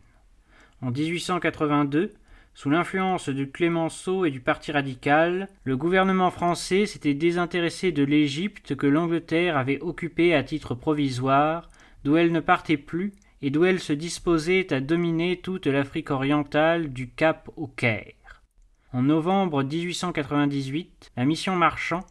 En 0.82 0.92
1882, 0.92 2.14
sous 2.60 2.70
l'influence 2.70 3.30
de 3.30 3.46
Clémenceau 3.46 4.26
et 4.26 4.32
du 4.32 4.42
Parti 4.42 4.74
radical, 4.74 5.48
le 5.64 5.78
gouvernement 5.78 6.30
français 6.30 6.86
s'était 6.86 7.14
désintéressé 7.14 7.94
de 7.94 8.04
l'Égypte 8.04 8.76
que 8.76 8.86
l'Angleterre 8.86 9.56
avait 9.56 9.80
occupée 9.80 10.36
à 10.36 10.44
titre 10.44 10.76
provisoire, 10.76 11.70
d'où 12.04 12.18
elle 12.18 12.34
ne 12.34 12.42
partait 12.42 12.76
plus 12.76 13.14
et 13.42 13.50
d'où 13.50 13.64
elle 13.64 13.80
se 13.80 13.94
disposait 13.94 14.74
à 14.74 14.82
dominer 14.82 15.40
toute 15.40 15.68
l'Afrique 15.68 16.12
orientale 16.12 16.92
du 16.92 17.10
Cap 17.10 17.50
au 17.56 17.68
Caire. 17.68 18.44
En 18.92 19.04
novembre 19.04 19.64
1898, 19.64 21.14
la 21.16 21.24
mission 21.24 21.56
Marchand, 21.56 22.06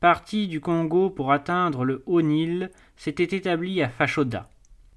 partie 0.00 0.48
du 0.48 0.60
Congo 0.60 1.08
pour 1.08 1.32
atteindre 1.32 1.86
le 1.86 2.02
Haut-Nil, 2.04 2.70
s'était 2.98 3.34
établie 3.34 3.82
à 3.82 3.88
Fachoda. 3.88 4.50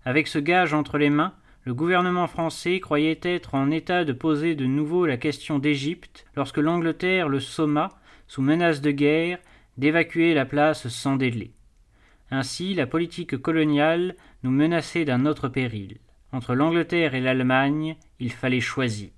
Avec 0.03 0.27
ce 0.27 0.39
gage 0.39 0.73
entre 0.73 0.97
les 0.97 1.09
mains, 1.09 1.33
le 1.67 1.73
gouvernement 1.73 2.27
français 2.27 2.79
croyait 2.79 3.19
être 3.23 3.53
en 3.53 3.71
état 3.71 4.05
de 4.05 4.13
poser 4.13 4.55
de 4.55 4.65
nouveau 4.65 5.05
la 5.05 5.17
question 5.17 5.59
d'Égypte 5.59 6.25
lorsque 6.33 6.59
l'Angleterre 6.59 7.27
le 7.27 7.41
somma, 7.41 7.89
sous 8.25 8.41
menace 8.41 8.79
de 8.79 8.91
guerre, 8.91 9.37
d'évacuer 9.77 10.33
la 10.33 10.45
place 10.45 10.87
sans 10.87 11.17
délai. 11.17 11.51
Ainsi, 12.31 12.73
la 12.73 12.87
politique 12.87 13.35
coloniale 13.35 14.15
nous 14.43 14.51
menaçait 14.51 15.03
d'un 15.03 15.25
autre 15.25 15.49
péril. 15.49 15.97
Entre 16.31 16.55
l'Angleterre 16.55 17.15
et 17.15 17.21
l'Allemagne, 17.21 17.97
il 18.21 18.31
fallait 18.31 18.61
choisir. 18.61 19.09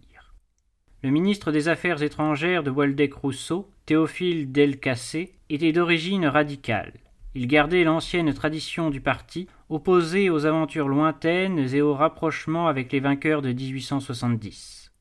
Le 1.03 1.11
ministre 1.11 1.51
des 1.51 1.67
Affaires 1.67 2.01
étrangères 2.01 2.63
de 2.63 2.71
Waldeck-Rousseau, 2.71 3.69
Théophile 3.85 4.51
Delcassé, 4.51 5.33
était 5.51 5.71
d'origine 5.71 6.25
radicale. 6.25 6.93
Il 7.35 7.45
gardait 7.45 7.83
l'ancienne 7.83 8.33
tradition 8.33 8.89
du 8.89 9.01
parti, 9.01 9.47
opposé 9.69 10.31
aux 10.31 10.45
aventures 10.47 10.87
lointaines 10.87 11.59
et 11.59 11.81
au 11.81 11.93
rapprochement 11.93 12.67
avec 12.67 12.91
les 12.91 12.99
vainqueurs 12.99 13.43
de 13.43 13.53
1870. 13.53 14.91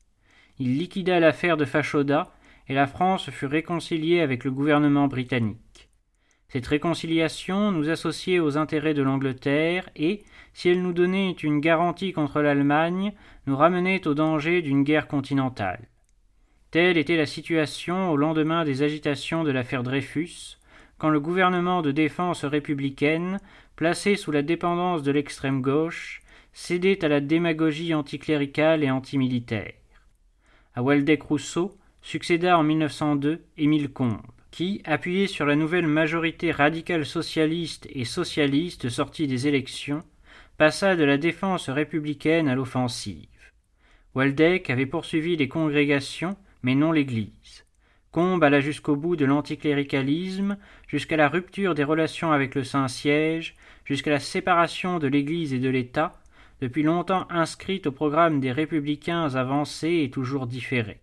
Il 0.58 0.76
liquida 0.76 1.20
l'affaire 1.20 1.56
de 1.56 1.64
Fachoda 1.64 2.30
et 2.68 2.74
la 2.74 2.86
France 2.86 3.30
fut 3.30 3.46
réconciliée 3.46 4.20
avec 4.20 4.44
le 4.44 4.50
gouvernement 4.50 5.08
britannique. 5.08 5.88
Cette 6.48 6.66
réconciliation 6.66 7.72
nous 7.72 7.88
associait 7.88 8.40
aux 8.40 8.58
intérêts 8.58 8.94
de 8.94 9.02
l'Angleterre 9.02 9.88
et, 9.96 10.22
si 10.52 10.68
elle 10.68 10.82
nous 10.82 10.92
donnait 10.92 11.30
une 11.30 11.60
garantie 11.60 12.12
contre 12.12 12.40
l'Allemagne, 12.40 13.12
nous 13.46 13.56
ramenait 13.56 14.06
au 14.06 14.14
danger 14.14 14.60
d'une 14.60 14.82
guerre 14.82 15.08
continentale. 15.08 15.88
Telle 16.70 16.98
était 16.98 17.16
la 17.16 17.26
situation 17.26 18.10
au 18.10 18.16
lendemain 18.16 18.64
des 18.64 18.82
agitations 18.82 19.44
de 19.44 19.50
l'affaire 19.50 19.82
Dreyfus, 19.82 20.57
quand 20.98 21.10
le 21.10 21.20
gouvernement 21.20 21.80
de 21.80 21.92
défense 21.92 22.44
républicaine, 22.44 23.38
placé 23.76 24.16
sous 24.16 24.32
la 24.32 24.42
dépendance 24.42 25.02
de 25.02 25.12
l'extrême 25.12 25.62
gauche, 25.62 26.22
cédait 26.52 27.04
à 27.04 27.08
la 27.08 27.20
démagogie 27.20 27.94
anticléricale 27.94 28.82
et 28.82 28.90
antimilitaire. 28.90 29.74
À 30.74 30.82
Waldeck-Rousseau 30.82 31.76
succéda 32.02 32.58
en 32.58 32.64
1902 32.64 33.44
Émile 33.56 33.90
Combes, 33.90 34.20
qui, 34.50 34.82
appuyé 34.84 35.26
sur 35.26 35.46
la 35.46 35.56
nouvelle 35.56 35.86
majorité 35.86 36.50
radicale 36.50 37.06
socialiste 37.06 37.86
et 37.92 38.04
socialiste 38.04 38.88
sortie 38.88 39.26
des 39.26 39.46
élections, 39.46 40.02
passa 40.56 40.96
de 40.96 41.04
la 41.04 41.18
défense 41.18 41.68
républicaine 41.68 42.48
à 42.48 42.56
l'offensive. 42.56 43.28
Waldeck 44.14 44.70
avait 44.70 44.86
poursuivi 44.86 45.36
les 45.36 45.48
congrégations, 45.48 46.36
mais 46.62 46.74
non 46.74 46.90
l'Église. 46.90 47.64
Combe 48.10 48.42
alla 48.42 48.60
jusqu'au 48.60 48.96
bout 48.96 49.16
de 49.16 49.26
l'anticléricalisme, 49.26 50.56
jusqu'à 50.86 51.16
la 51.16 51.28
rupture 51.28 51.74
des 51.74 51.84
relations 51.84 52.32
avec 52.32 52.54
le 52.54 52.64
Saint-Siège, 52.64 53.54
jusqu'à 53.84 54.10
la 54.10 54.20
séparation 54.20 54.98
de 54.98 55.08
l'Église 55.08 55.52
et 55.52 55.58
de 55.58 55.68
l'État, 55.68 56.12
depuis 56.60 56.82
longtemps 56.82 57.26
inscrite 57.30 57.86
au 57.86 57.92
programme 57.92 58.40
des 58.40 58.50
républicains 58.50 59.34
avancés 59.34 60.02
et 60.02 60.10
toujours 60.10 60.46
différés. 60.46 61.00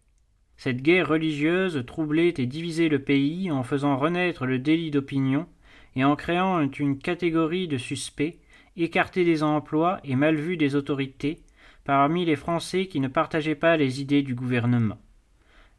Cette 0.57 0.81
guerre 0.81 1.09
religieuse 1.09 1.83
troublait 1.85 2.33
et 2.37 2.45
divisait 2.45 2.89
le 2.89 2.99
pays 2.99 3.51
en 3.51 3.63
faisant 3.63 3.97
renaître 3.97 4.45
le 4.45 4.57
délit 4.57 4.91
d'opinion 4.91 5.47
et 5.95 6.03
en 6.03 6.15
créant 6.15 6.61
une 6.61 6.97
catégorie 6.97 7.67
de 7.67 7.77
suspects, 7.77 8.39
écartés 8.77 9.23
des 9.23 9.43
emplois 9.43 9.99
et 10.03 10.15
mal 10.15 10.35
vus 10.35 10.57
des 10.57 10.75
autorités, 10.75 11.39
parmi 11.83 12.25
les 12.25 12.35
Français 12.35 12.87
qui 12.87 12.99
ne 12.99 13.07
partageaient 13.07 13.55
pas 13.55 13.77
les 13.77 14.01
idées 14.01 14.23
du 14.23 14.35
gouvernement. 14.35 14.97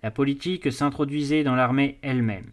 La 0.07 0.13
politique 0.13 0.71
s'introduisait 0.71 1.43
dans 1.43 1.57
l'armée 1.57 1.99
elle-même, 2.01 2.53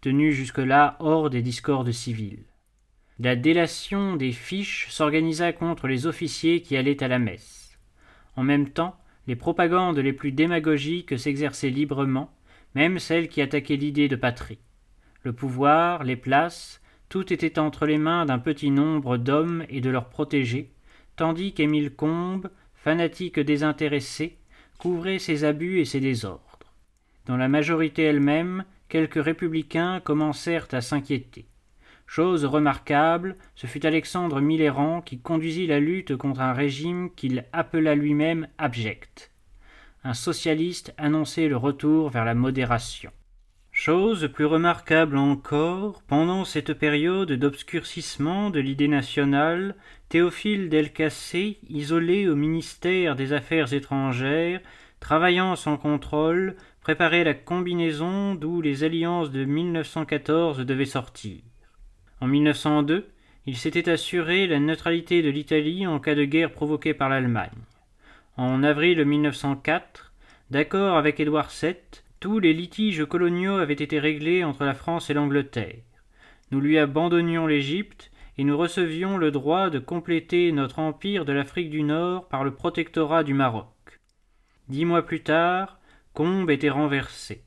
tenue 0.00 0.32
jusque-là 0.32 0.96
hors 0.98 1.30
des 1.30 1.42
discordes 1.42 1.92
civils. 1.92 2.42
La 3.20 3.36
délation 3.36 4.16
des 4.16 4.32
fiches 4.32 4.88
s'organisa 4.90 5.52
contre 5.52 5.86
les 5.86 6.08
officiers 6.08 6.60
qui 6.60 6.76
allaient 6.76 7.00
à 7.00 7.06
la 7.06 7.20
messe. 7.20 7.78
En 8.34 8.42
même 8.42 8.70
temps, 8.70 8.96
les 9.28 9.36
propagandes 9.36 10.00
les 10.00 10.12
plus 10.12 10.32
démagogiques 10.32 11.16
s'exerçaient 11.16 11.70
librement, 11.70 12.34
même 12.74 12.98
celles 12.98 13.28
qui 13.28 13.42
attaquaient 13.42 13.76
l'idée 13.76 14.08
de 14.08 14.16
patrie. 14.16 14.58
Le 15.22 15.32
pouvoir, 15.32 16.02
les 16.02 16.16
places, 16.16 16.82
tout 17.08 17.32
était 17.32 17.60
entre 17.60 17.86
les 17.86 17.98
mains 17.98 18.26
d'un 18.26 18.40
petit 18.40 18.72
nombre 18.72 19.18
d'hommes 19.18 19.64
et 19.68 19.80
de 19.80 19.90
leurs 19.90 20.08
protégés, 20.08 20.72
tandis 21.14 21.52
qu'Émile 21.52 21.94
Combes, 21.94 22.50
fanatique 22.74 23.38
désintéressé, 23.38 24.36
couvrait 24.78 25.20
ses 25.20 25.44
abus 25.44 25.78
et 25.78 25.84
ses 25.84 26.00
désordres. 26.00 26.47
Dans 27.28 27.36
la 27.36 27.48
majorité 27.48 28.04
elle-même, 28.04 28.64
quelques 28.88 29.22
républicains 29.22 30.00
commencèrent 30.00 30.66
à 30.72 30.80
s'inquiéter. 30.80 31.44
Chose 32.06 32.46
remarquable, 32.46 33.36
ce 33.54 33.66
fut 33.66 33.84
Alexandre 33.84 34.40
Millerand 34.40 35.02
qui 35.02 35.20
conduisit 35.20 35.66
la 35.66 35.78
lutte 35.78 36.16
contre 36.16 36.40
un 36.40 36.54
régime 36.54 37.10
qu'il 37.14 37.44
appela 37.52 37.94
lui-même 37.94 38.48
abject. 38.56 39.30
Un 40.04 40.14
socialiste 40.14 40.94
annonçait 40.96 41.48
le 41.48 41.58
retour 41.58 42.08
vers 42.08 42.24
la 42.24 42.34
modération. 42.34 43.10
Chose 43.72 44.30
plus 44.32 44.46
remarquable 44.46 45.18
encore, 45.18 46.02
pendant 46.04 46.46
cette 46.46 46.72
période 46.72 47.30
d'obscurcissement 47.30 48.48
de 48.48 48.58
l'idée 48.58 48.88
nationale, 48.88 49.76
Théophile 50.08 50.70
Delcassé, 50.70 51.58
isolé 51.68 52.26
au 52.26 52.36
ministère 52.36 53.16
des 53.16 53.34
Affaires 53.34 53.74
étrangères, 53.74 54.62
travaillant 54.98 55.56
sans 55.56 55.76
contrôle, 55.76 56.56
préparait 56.88 57.22
la 57.22 57.34
combinaison 57.34 58.34
d'où 58.34 58.62
les 58.62 58.82
alliances 58.82 59.30
de 59.30 59.44
1914 59.44 60.60
devaient 60.60 60.86
sortir. 60.86 61.42
En 62.22 62.26
1902, 62.26 63.10
il 63.44 63.58
s'était 63.58 63.90
assuré 63.90 64.46
la 64.46 64.58
neutralité 64.58 65.20
de 65.20 65.28
l'Italie 65.28 65.86
en 65.86 65.98
cas 65.98 66.14
de 66.14 66.24
guerre 66.24 66.50
provoquée 66.50 66.94
par 66.94 67.10
l'Allemagne. 67.10 67.50
En 68.38 68.62
avril 68.62 69.04
1904, 69.04 70.14
d'accord 70.48 70.96
avec 70.96 71.20
Édouard 71.20 71.50
VII, 71.50 71.76
tous 72.20 72.38
les 72.38 72.54
litiges 72.54 73.04
coloniaux 73.04 73.58
avaient 73.58 73.74
été 73.74 73.98
réglés 73.98 74.42
entre 74.42 74.64
la 74.64 74.72
France 74.72 75.10
et 75.10 75.14
l'Angleterre. 75.14 75.82
Nous 76.52 76.60
lui 76.62 76.78
abandonnions 76.78 77.46
l'Égypte 77.46 78.10
et 78.38 78.44
nous 78.44 78.56
recevions 78.56 79.18
le 79.18 79.30
droit 79.30 79.68
de 79.68 79.78
compléter 79.78 80.52
notre 80.52 80.78
empire 80.78 81.26
de 81.26 81.34
l'Afrique 81.34 81.68
du 81.68 81.82
Nord 81.82 82.28
par 82.28 82.44
le 82.44 82.54
protectorat 82.54 83.24
du 83.24 83.34
Maroc. 83.34 84.00
Dix 84.70 84.86
mois 84.86 85.02
plus 85.02 85.22
tard, 85.22 85.77
Combes 86.18 86.50
était 86.50 86.68
renversé. 86.68 87.44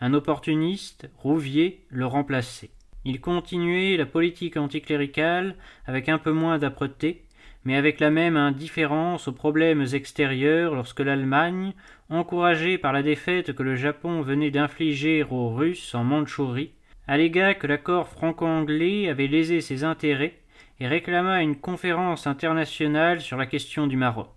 Un 0.00 0.14
opportuniste, 0.14 1.10
Rouvier, 1.16 1.84
le 1.88 2.06
remplaçait. 2.06 2.70
Il 3.04 3.20
continuait 3.20 3.96
la 3.96 4.06
politique 4.06 4.56
anticléricale 4.56 5.56
avec 5.84 6.08
un 6.08 6.18
peu 6.18 6.30
moins 6.30 6.58
d'âpreté, 6.58 7.24
mais 7.64 7.74
avec 7.74 7.98
la 7.98 8.10
même 8.10 8.36
indifférence 8.36 9.26
aux 9.26 9.32
problèmes 9.32 9.84
extérieurs 9.94 10.76
lorsque 10.76 11.00
l'Allemagne, 11.00 11.72
encouragée 12.08 12.78
par 12.78 12.92
la 12.92 13.02
défaite 13.02 13.52
que 13.52 13.64
le 13.64 13.74
Japon 13.74 14.22
venait 14.22 14.52
d'infliger 14.52 15.24
aux 15.28 15.52
Russes 15.52 15.92
en 15.96 16.04
Mandchourie, 16.04 16.70
allégua 17.08 17.54
que 17.54 17.66
l'accord 17.66 18.06
franco-anglais 18.06 19.08
avait 19.08 19.26
lésé 19.26 19.60
ses 19.60 19.82
intérêts 19.82 20.38
et 20.78 20.86
réclama 20.86 21.42
une 21.42 21.56
conférence 21.56 22.28
internationale 22.28 23.20
sur 23.20 23.36
la 23.36 23.46
question 23.46 23.88
du 23.88 23.96
Maroc. 23.96 24.28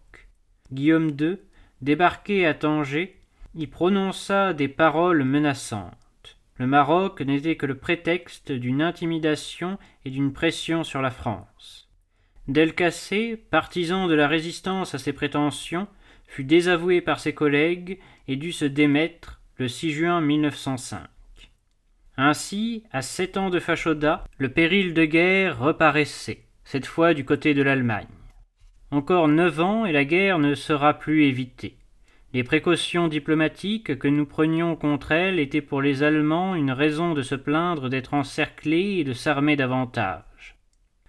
Guillaume 0.71 1.11
II, 1.11 1.37
débarqué 1.81 2.47
à 2.47 2.55
Tanger, 2.55 3.16
y 3.57 3.65
prononça 3.65 4.53
des 4.53 4.67
paroles 4.67 5.23
menaçantes. 5.23 6.37
Le 6.57 6.67
Maroc 6.67 7.21
n'était 7.21 7.55
que 7.55 7.65
le 7.65 7.77
prétexte 7.77 8.51
d'une 8.51 8.81
intimidation 8.81 9.79
et 10.05 10.11
d'une 10.11 10.31
pression 10.31 10.83
sur 10.83 11.01
la 11.01 11.11
France. 11.11 11.89
Delcassé, 12.47 13.35
partisan 13.35 14.07
de 14.07 14.13
la 14.13 14.27
résistance 14.27 14.93
à 14.93 14.99
ces 14.99 15.11
prétentions, 15.11 15.87
fut 16.27 16.43
désavoué 16.43 17.01
par 17.01 17.19
ses 17.19 17.33
collègues 17.33 17.99
et 18.27 18.35
dut 18.35 18.51
se 18.51 18.65
démettre 18.65 19.41
le 19.57 19.67
6 19.67 19.91
juin 19.91 20.21
1905. 20.21 20.99
Ainsi, 22.15 22.83
à 22.91 23.01
sept 23.01 23.37
ans 23.37 23.49
de 23.49 23.59
Fachoda, 23.59 24.23
le 24.37 24.49
péril 24.49 24.93
de 24.93 25.05
guerre 25.05 25.59
reparaissait, 25.59 26.43
cette 26.63 26.85
fois 26.85 27.13
du 27.13 27.25
côté 27.25 27.53
de 27.53 27.61
l'Allemagne. 27.63 28.07
Encore 28.91 29.27
neuf 29.27 29.59
ans 29.59 29.85
et 29.85 29.91
la 29.91 30.05
guerre 30.05 30.39
ne 30.39 30.55
sera 30.55 30.93
plus 30.93 31.25
évitée. 31.25 31.76
Les 32.37 32.43
précautions 32.43 33.07
diplomatiques 33.07 33.97
que 33.97 34.07
nous 34.07 34.27
prenions 34.27 34.75
contre 34.75 35.11
elle 35.11 35.39
étaient 35.39 35.59
pour 35.59 35.81
les 35.81 36.03
Allemands 36.03 36.53
une 36.53 36.69
raison 36.69 37.15
de 37.15 37.23
se 37.23 37.33
plaindre 37.33 37.89
d'être 37.89 38.13
encerclés 38.13 38.97
et 38.99 39.03
de 39.03 39.13
s'armer 39.13 39.55
davantage. 39.55 40.55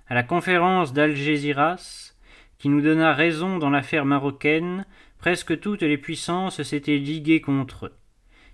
À 0.07 0.15
la 0.15 0.23
conférence 0.23 0.95
d'Algésiras, 0.95 2.15
qui 2.57 2.71
nous 2.71 2.81
donna 2.81 3.13
raison 3.13 3.59
dans 3.59 3.69
l'affaire 3.69 4.07
marocaine, 4.07 4.87
presque 5.19 5.61
toutes 5.61 5.83
les 5.83 5.99
puissances 5.99 6.63
s'étaient 6.63 6.97
liguées 6.97 7.43
contre 7.43 7.85
eux. 7.85 7.95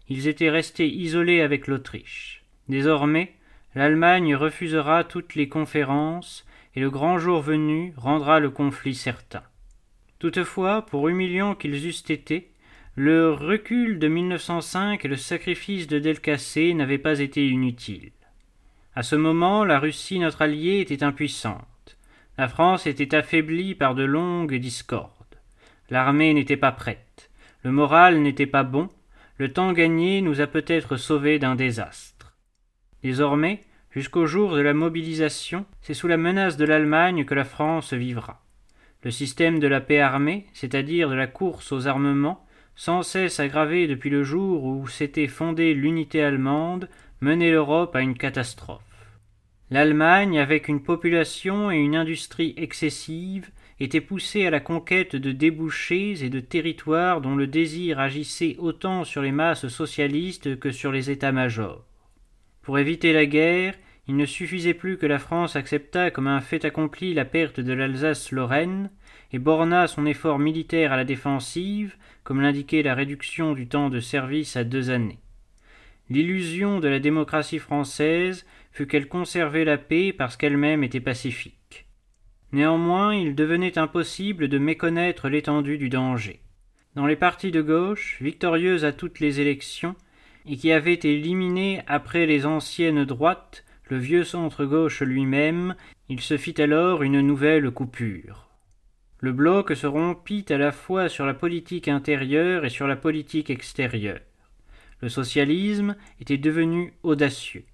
Ils 0.09 0.27
étaient 0.27 0.51
restés 0.51 0.89
isolés 0.89 1.43
avec 1.43 1.69
l'Autriche. 1.69 2.43
Désormais, 2.69 3.35
l'Allemagne 3.77 4.35
refusera 4.35 5.05
toutes 5.05 5.37
les 5.37 5.49
conférences, 5.49 6.45
et 6.75 6.81
le 6.81 6.91
grand 6.91 7.19
jour 7.19 7.41
venu 7.41 7.95
rendra 7.97 8.41
le 8.41 8.51
conflit 8.51 8.97
certain. 8.97 9.45
Toutefois, 10.19 10.83
pour 10.83 11.09
humiliants 11.09 11.55
qu'ils 11.55 11.87
eussent 11.87 12.11
été, 12.11 12.51
le 12.97 13.33
recul 13.33 13.99
de 13.99 14.07
1905 14.07 15.05
et 15.05 15.09
le 15.09 15.17
sacrifice 15.17 15.89
de 15.89 15.99
Delcassé 15.99 16.75
n'avaient 16.75 16.97
pas 16.99 17.19
été 17.19 17.49
inutiles. 17.49 18.13
À 18.95 19.03
ce 19.03 19.17
moment, 19.17 19.65
la 19.65 19.81
Russie, 19.81 20.21
notre 20.21 20.43
alliée, 20.43 20.79
était 20.79 21.03
impuissante. 21.03 21.97
La 22.39 22.47
France 22.47 22.87
était 22.87 23.17
affaiblie 23.17 23.75
par 23.75 23.97
de 23.97 24.05
longues 24.05 24.55
discordes. 24.55 25.11
L'armée 25.91 26.33
n'était 26.35 26.57
pas 26.57 26.71
prête. 26.71 27.31
Le 27.65 27.73
moral 27.73 28.21
n'était 28.21 28.47
pas 28.47 28.63
bon. 28.63 28.89
Le 29.39 29.53
temps 29.53 29.73
gagné 29.73 30.21
nous 30.21 30.41
a 30.41 30.47
peut-être 30.47 30.97
sauvés 30.97 31.41
d'un 31.41 31.57
désastre. 31.57 32.37
Désormais, 33.03 33.65
jusqu'au 33.91 34.27
jour 34.27 34.55
de 34.55 34.61
la 34.61 34.73
mobilisation, 34.73 35.67
c'est 35.83 35.95
sous 35.95 36.07
la 36.07 36.17
menace 36.17 36.57
de 36.57 36.65
l'Allemagne 36.65 37.25
que 37.25 37.35
la 37.35 37.45
France 37.45 37.93
vivra. 37.93 38.45
Le 39.03 39.11
système 39.11 39.59
de 39.59 39.67
la 39.67 39.81
paix 39.81 39.99
armée, 39.99 40.47
c'est-à-dire 40.53 41.11
de 41.11 41.15
la 41.15 41.27
course 41.27 41.73
aux 41.73 41.89
armements, 41.89 42.44
sans 42.77 43.03
cesse 43.03 43.41
aggravé 43.41 43.87
depuis 43.87 44.11
le 44.11 44.23
jour 44.23 44.65
où 44.65 44.87
s'était 44.89 45.29
fondée 45.29 45.75
l'unité 45.75 46.23
allemande, 46.23 46.89
menait 47.21 47.51
l'Europe 47.51 47.95
à 47.95 48.01
une 48.01 48.17
catastrophe. 48.17 48.83
L'Allemagne, 49.71 50.39
avec 50.39 50.69
une 50.69 50.83
population 50.83 51.71
et 51.71 51.79
une 51.79 51.97
industrie 51.97 52.55
excessives, 52.57 53.51
était 53.81 54.01
poussée 54.01 54.47
à 54.47 54.51
la 54.51 54.61
conquête 54.61 55.17
de 55.17 55.33
débouchés 55.33 56.25
et 56.25 56.31
de 56.31 56.41
territoires 56.41 57.21
dont 57.21 57.35
le 57.35 57.47
désir 57.47 57.99
agissait 57.99 58.57
autant 58.59 59.05
sur 59.05 59.23
les 59.23 59.33
masses 59.33 59.69
socialistes 59.69 60.59
que 60.59 60.71
sur 60.71 60.93
les 60.93 61.11
états-majors. 61.11 61.85
Pour 62.63 62.79
éviter 62.79 63.13
la 63.13 63.27
guerre, 63.27 63.75
il 64.07 64.17
ne 64.17 64.27
suffisait 64.27 64.75
plus 64.75 64.99
que 64.99 65.07
la 65.07 65.19
France 65.19 65.57
acceptât 65.57 66.11
comme 66.11 66.27
un 66.27 66.41
fait 66.41 66.65
accompli 66.65 67.15
la 67.15 67.25
perte 67.25 67.59
de 67.61 67.73
l'Alsace-Lorraine, 67.73 68.91
et 69.33 69.39
borna 69.39 69.87
son 69.87 70.07
effort 70.07 70.39
militaire 70.39 70.93
à 70.93 70.97
la 70.97 71.05
défensive, 71.05 71.97
comme 72.25 72.41
l'indiquait 72.41 72.83
la 72.83 72.95
réduction 72.95 73.53
du 73.53 73.69
temps 73.69 73.91
de 73.91 74.01
service 74.01 74.57
à 74.57 74.65
deux 74.65 74.91
années. 74.91 75.21
L'illusion 76.11 76.81
de 76.81 76.89
la 76.89 76.99
démocratie 76.99 77.59
française 77.59 78.45
fut 78.73 78.87
qu'elle 78.87 79.09
conservait 79.09 79.65
la 79.65 79.79
paix 79.79 80.13
parce 80.13 80.37
qu'elle-même 80.37 80.83
était 80.83 81.01
pacifique. 81.01 81.87
Néanmoins, 82.53 83.15
il 83.15 83.35
devenait 83.35 83.79
impossible 83.79 84.49
de 84.49 84.59
méconnaître 84.59 85.29
l'étendue 85.29 85.79
du 85.79 85.89
danger. 85.89 86.41
Dans 86.95 87.07
les 87.07 87.17
partis 87.17 87.51
de 87.51 87.63
gauche, 87.63 88.19
victorieuses 88.21 88.85
à 88.85 88.93
toutes 88.93 89.21
les 89.21 89.41
élections, 89.41 89.97
et 90.47 90.57
qui 90.57 90.73
avaient 90.73 91.01
éliminé 91.03 91.83
après 91.87 92.27
les 92.27 92.47
anciennes 92.47 93.05
droites 93.05 93.65
le 93.89 93.99
vieux 93.99 94.25
centre-gauche 94.25 95.03
lui-même, 95.03 95.75
il 96.09 96.21
se 96.21 96.37
fit 96.37 96.61
alors 96.61 97.03
une 97.03 97.21
nouvelle 97.21 97.71
coupure. 97.71 98.44
Le 99.25 99.33
bloc 99.33 99.75
se 99.75 99.87
rompit 99.87 100.45
à 100.51 100.59
la 100.59 100.71
fois 100.71 101.09
sur 101.09 101.25
la 101.25 101.33
politique 101.33 101.89
intérieure 101.89 102.67
et 102.67 102.69
sur 102.69 102.87
la 102.87 102.95
politique 102.95 103.49
extérieure. 103.49 104.21
Le 105.01 105.09
socialisme 105.09 105.97
était 106.21 106.37
devenu 106.37 106.93
audacieux. 107.03 107.65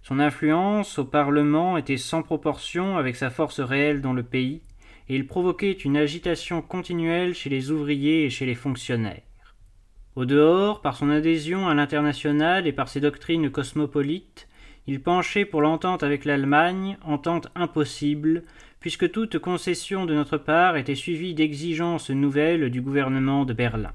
Son 0.00 0.18
influence 0.18 0.98
au 0.98 1.04
Parlement 1.04 1.76
était 1.76 1.98
sans 1.98 2.22
proportion 2.22 2.96
avec 2.96 3.16
sa 3.16 3.28
force 3.28 3.60
réelle 3.60 4.00
dans 4.00 4.14
le 4.14 4.22
pays, 4.22 4.62
et 5.10 5.16
il 5.16 5.26
provoquait 5.26 5.72
une 5.72 5.98
agitation 5.98 6.62
continuelle 6.62 7.34
chez 7.34 7.50
les 7.50 7.70
ouvriers 7.70 8.24
et 8.24 8.30
chez 8.30 8.46
les 8.46 8.54
fonctionnaires. 8.54 9.28
Au 10.16 10.24
dehors, 10.24 10.80
par 10.80 10.96
son 10.96 11.10
adhésion 11.10 11.68
à 11.68 11.74
l'international 11.74 12.66
et 12.66 12.72
par 12.72 12.88
ses 12.88 13.02
doctrines 13.02 13.50
cosmopolites, 13.50 14.48
il 14.86 15.00
penchait 15.00 15.44
pour 15.44 15.62
l'entente 15.62 16.02
avec 16.02 16.24
l'Allemagne, 16.24 16.98
entente 17.02 17.48
impossible, 17.54 18.42
puisque 18.80 19.10
toute 19.10 19.38
concession 19.38 20.04
de 20.04 20.14
notre 20.14 20.36
part 20.36 20.76
était 20.76 20.94
suivie 20.94 21.32
d'exigences 21.32 22.10
nouvelles 22.10 22.70
du 22.70 22.82
gouvernement 22.82 23.46
de 23.46 23.54
Berlin. 23.54 23.92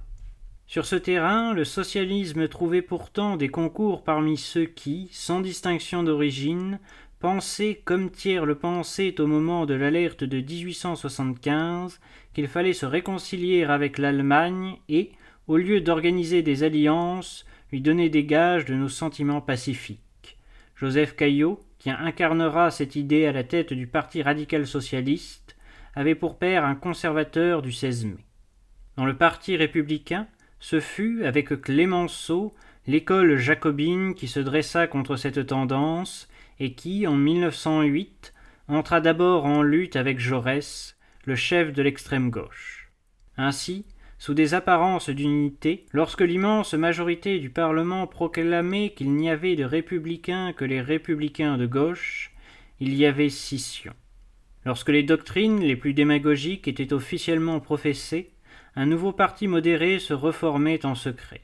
Sur 0.65 0.85
ce 0.85 0.95
terrain, 0.95 1.53
le 1.53 1.63
socialisme 1.63 2.47
trouvait 2.47 2.81
pourtant 2.81 3.37
des 3.37 3.49
concours 3.49 4.03
parmi 4.03 4.37
ceux 4.37 4.65
qui, 4.65 5.09
sans 5.11 5.41
distinction 5.41 6.03
d'origine, 6.03 6.79
pensait 7.19 7.81
comme 7.85 8.09
Thiers 8.09 8.45
le 8.45 8.55
pensait 8.55 9.19
au 9.19 9.27
moment 9.27 9.65
de 9.65 9.73
l'alerte 9.73 10.23
de 10.23 10.37
1875 10.37 11.99
qu'il 12.33 12.47
fallait 12.47 12.73
se 12.73 12.85
réconcilier 12.85 13.63
avec 13.63 13.97
l'Allemagne 13.97 14.77
et, 14.87 15.11
au 15.47 15.57
lieu 15.57 15.81
d'organiser 15.81 16.41
des 16.41 16.63
alliances, 16.63 17.45
lui 17.71 17.81
donner 17.81 18.09
des 18.09 18.23
gages 18.23 18.65
de 18.65 18.73
nos 18.73 18.89
sentiments 18.89 19.41
pacifiques. 19.41 20.01
Joseph 20.79 21.17
Caillot, 21.17 21.59
qui 21.77 21.89
incarnera 21.89 22.71
cette 22.71 22.95
idée 22.95 23.25
à 23.25 23.33
la 23.33 23.43
tête 23.43 23.73
du 23.73 23.85
Parti 23.85 24.21
radical 24.21 24.65
socialiste, 24.65 25.57
avait 25.93 26.15
pour 26.15 26.39
père 26.39 26.63
un 26.63 26.75
conservateur 26.75 27.61
du 27.61 27.73
16 27.73 28.05
mai. 28.05 28.25
Dans 28.95 29.05
le 29.05 29.17
Parti 29.17 29.57
républicain, 29.57 30.27
ce 30.61 30.79
fut, 30.79 31.25
avec 31.25 31.49
Clémenceau, 31.61 32.55
l'école 32.87 33.35
jacobine 33.35 34.13
qui 34.13 34.29
se 34.29 34.39
dressa 34.39 34.87
contre 34.87 35.17
cette 35.17 35.47
tendance 35.47 36.29
et 36.61 36.73
qui, 36.75 37.05
en 37.07 37.15
1908, 37.17 38.33
entra 38.69 39.01
d'abord 39.01 39.45
en 39.45 39.61
lutte 39.61 39.97
avec 39.97 40.17
Jaurès, 40.17 40.97
le 41.25 41.35
chef 41.35 41.73
de 41.73 41.81
l'extrême 41.81 42.29
gauche. 42.29 42.89
Ainsi, 43.35 43.85
sous 44.19 44.33
des 44.33 44.53
apparences 44.53 45.09
d'unité, 45.09 45.85
lorsque 45.93 46.21
l'immense 46.21 46.73
majorité 46.73 47.39
du 47.39 47.49
Parlement 47.49 48.05
proclamait 48.05 48.89
qu'il 48.89 49.15
n'y 49.15 49.29
avait 49.29 49.55
de 49.55 49.63
républicains 49.63 50.51
que 50.53 50.65
les 50.65 50.81
républicains 50.81 51.57
de 51.57 51.65
gauche, 51.65 52.31
il 52.81 52.93
y 52.95 53.05
avait 53.05 53.29
scission. 53.29 53.93
Lorsque 54.65 54.89
les 54.89 55.03
doctrines 55.03 55.61
les 55.61 55.77
plus 55.77 55.93
démagogiques 55.93 56.67
étaient 56.67 56.91
officiellement 56.91 57.61
professées, 57.61 58.31
un 58.75 58.85
nouveau 58.85 59.13
parti 59.13 59.47
modéré 59.47 59.99
se 59.99 60.13
reformait 60.13 60.85
en 60.85 60.95
secret. 60.95 61.41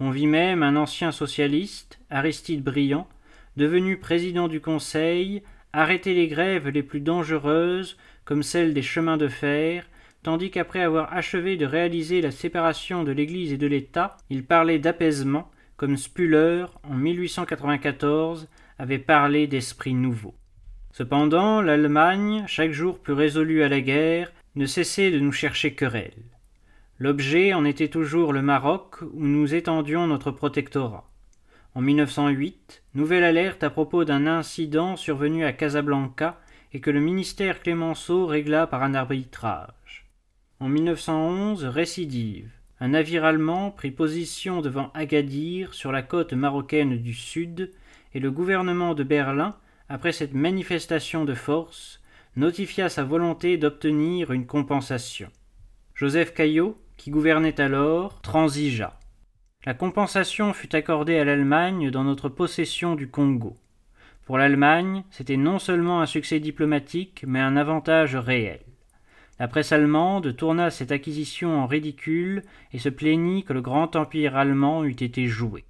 On 0.00 0.10
vit 0.10 0.26
même 0.26 0.64
un 0.64 0.74
ancien 0.74 1.12
socialiste, 1.12 2.00
Aristide 2.10 2.64
Briand, 2.64 3.08
devenu 3.56 3.96
président 3.96 4.48
du 4.48 4.60
Conseil, 4.60 5.44
arrêter 5.72 6.14
les 6.14 6.26
grèves 6.26 6.68
les 6.68 6.82
plus 6.82 7.00
dangereuses, 7.00 7.96
comme 8.24 8.42
celle 8.42 8.74
des 8.74 8.82
chemins 8.82 9.16
de 9.16 9.28
fer, 9.28 9.86
tandis 10.22 10.50
qu'après 10.50 10.82
avoir 10.82 11.12
achevé 11.12 11.56
de 11.56 11.66
réaliser 11.66 12.20
la 12.20 12.30
séparation 12.30 13.04
de 13.04 13.12
l'Église 13.12 13.52
et 13.52 13.58
de 13.58 13.66
l'État, 13.66 14.16
il 14.30 14.44
parlait 14.44 14.78
d'apaisement, 14.78 15.50
comme 15.76 15.96
Spuller, 15.96 16.66
en 16.84 16.94
1894, 16.94 18.48
avait 18.78 18.98
parlé 18.98 19.46
d'esprit 19.46 19.94
nouveau. 19.94 20.34
Cependant, 20.92 21.60
l'Allemagne, 21.60 22.44
chaque 22.46 22.72
jour 22.72 22.98
plus 22.98 23.14
résolue 23.14 23.62
à 23.62 23.68
la 23.68 23.80
guerre, 23.80 24.32
ne 24.54 24.66
cessait 24.66 25.10
de 25.10 25.18
nous 25.18 25.32
chercher 25.32 25.74
querelle. 25.74 26.12
L'objet 26.98 27.54
en 27.54 27.64
était 27.64 27.88
toujours 27.88 28.32
le 28.32 28.42
Maroc, 28.42 29.00
où 29.02 29.26
nous 29.26 29.54
étendions 29.54 30.06
notre 30.06 30.30
protectorat. 30.30 31.08
En 31.74 31.80
1908, 31.80 32.82
nouvelle 32.94 33.24
alerte 33.24 33.64
à 33.64 33.70
propos 33.70 34.04
d'un 34.04 34.26
incident 34.26 34.96
survenu 34.96 35.44
à 35.44 35.52
Casablanca 35.52 36.38
et 36.74 36.80
que 36.80 36.90
le 36.90 37.00
ministère 37.00 37.60
Clémenceau 37.60 38.26
régla 38.26 38.66
par 38.66 38.82
un 38.82 38.94
arbitrage. 38.94 40.01
En 40.62 40.68
1911, 40.68 41.64
récidive. 41.64 42.48
Un 42.78 42.90
navire 42.90 43.24
allemand 43.24 43.72
prit 43.72 43.90
position 43.90 44.60
devant 44.60 44.92
Agadir 44.94 45.74
sur 45.74 45.90
la 45.90 46.02
côte 46.02 46.34
marocaine 46.34 46.98
du 46.98 47.14
sud 47.14 47.72
et 48.14 48.20
le 48.20 48.30
gouvernement 48.30 48.94
de 48.94 49.02
Berlin, 49.02 49.56
après 49.88 50.12
cette 50.12 50.34
manifestation 50.34 51.24
de 51.24 51.34
force, 51.34 52.00
notifia 52.36 52.88
sa 52.88 53.02
volonté 53.02 53.56
d'obtenir 53.56 54.30
une 54.30 54.46
compensation. 54.46 55.30
Joseph 55.96 56.32
Caillot, 56.32 56.80
qui 56.96 57.10
gouvernait 57.10 57.60
alors, 57.60 58.20
transigea. 58.20 59.00
La 59.66 59.74
compensation 59.74 60.52
fut 60.52 60.76
accordée 60.76 61.18
à 61.18 61.24
l'Allemagne 61.24 61.90
dans 61.90 62.04
notre 62.04 62.28
possession 62.28 62.94
du 62.94 63.08
Congo. 63.08 63.56
Pour 64.26 64.38
l'Allemagne, 64.38 65.02
c'était 65.10 65.36
non 65.36 65.58
seulement 65.58 66.02
un 66.02 66.06
succès 66.06 66.38
diplomatique, 66.38 67.24
mais 67.26 67.40
un 67.40 67.56
avantage 67.56 68.14
réel. 68.14 68.60
La 69.42 69.48
presse 69.48 69.72
allemande 69.72 70.36
tourna 70.36 70.70
cette 70.70 70.92
acquisition 70.92 71.60
en 71.60 71.66
ridicule 71.66 72.44
et 72.72 72.78
se 72.78 72.88
plaignit 72.88 73.42
que 73.42 73.52
le 73.52 73.60
grand 73.60 73.96
empire 73.96 74.36
allemand 74.36 74.84
eût 74.84 74.92
été 74.92 75.26
joué. 75.26 75.64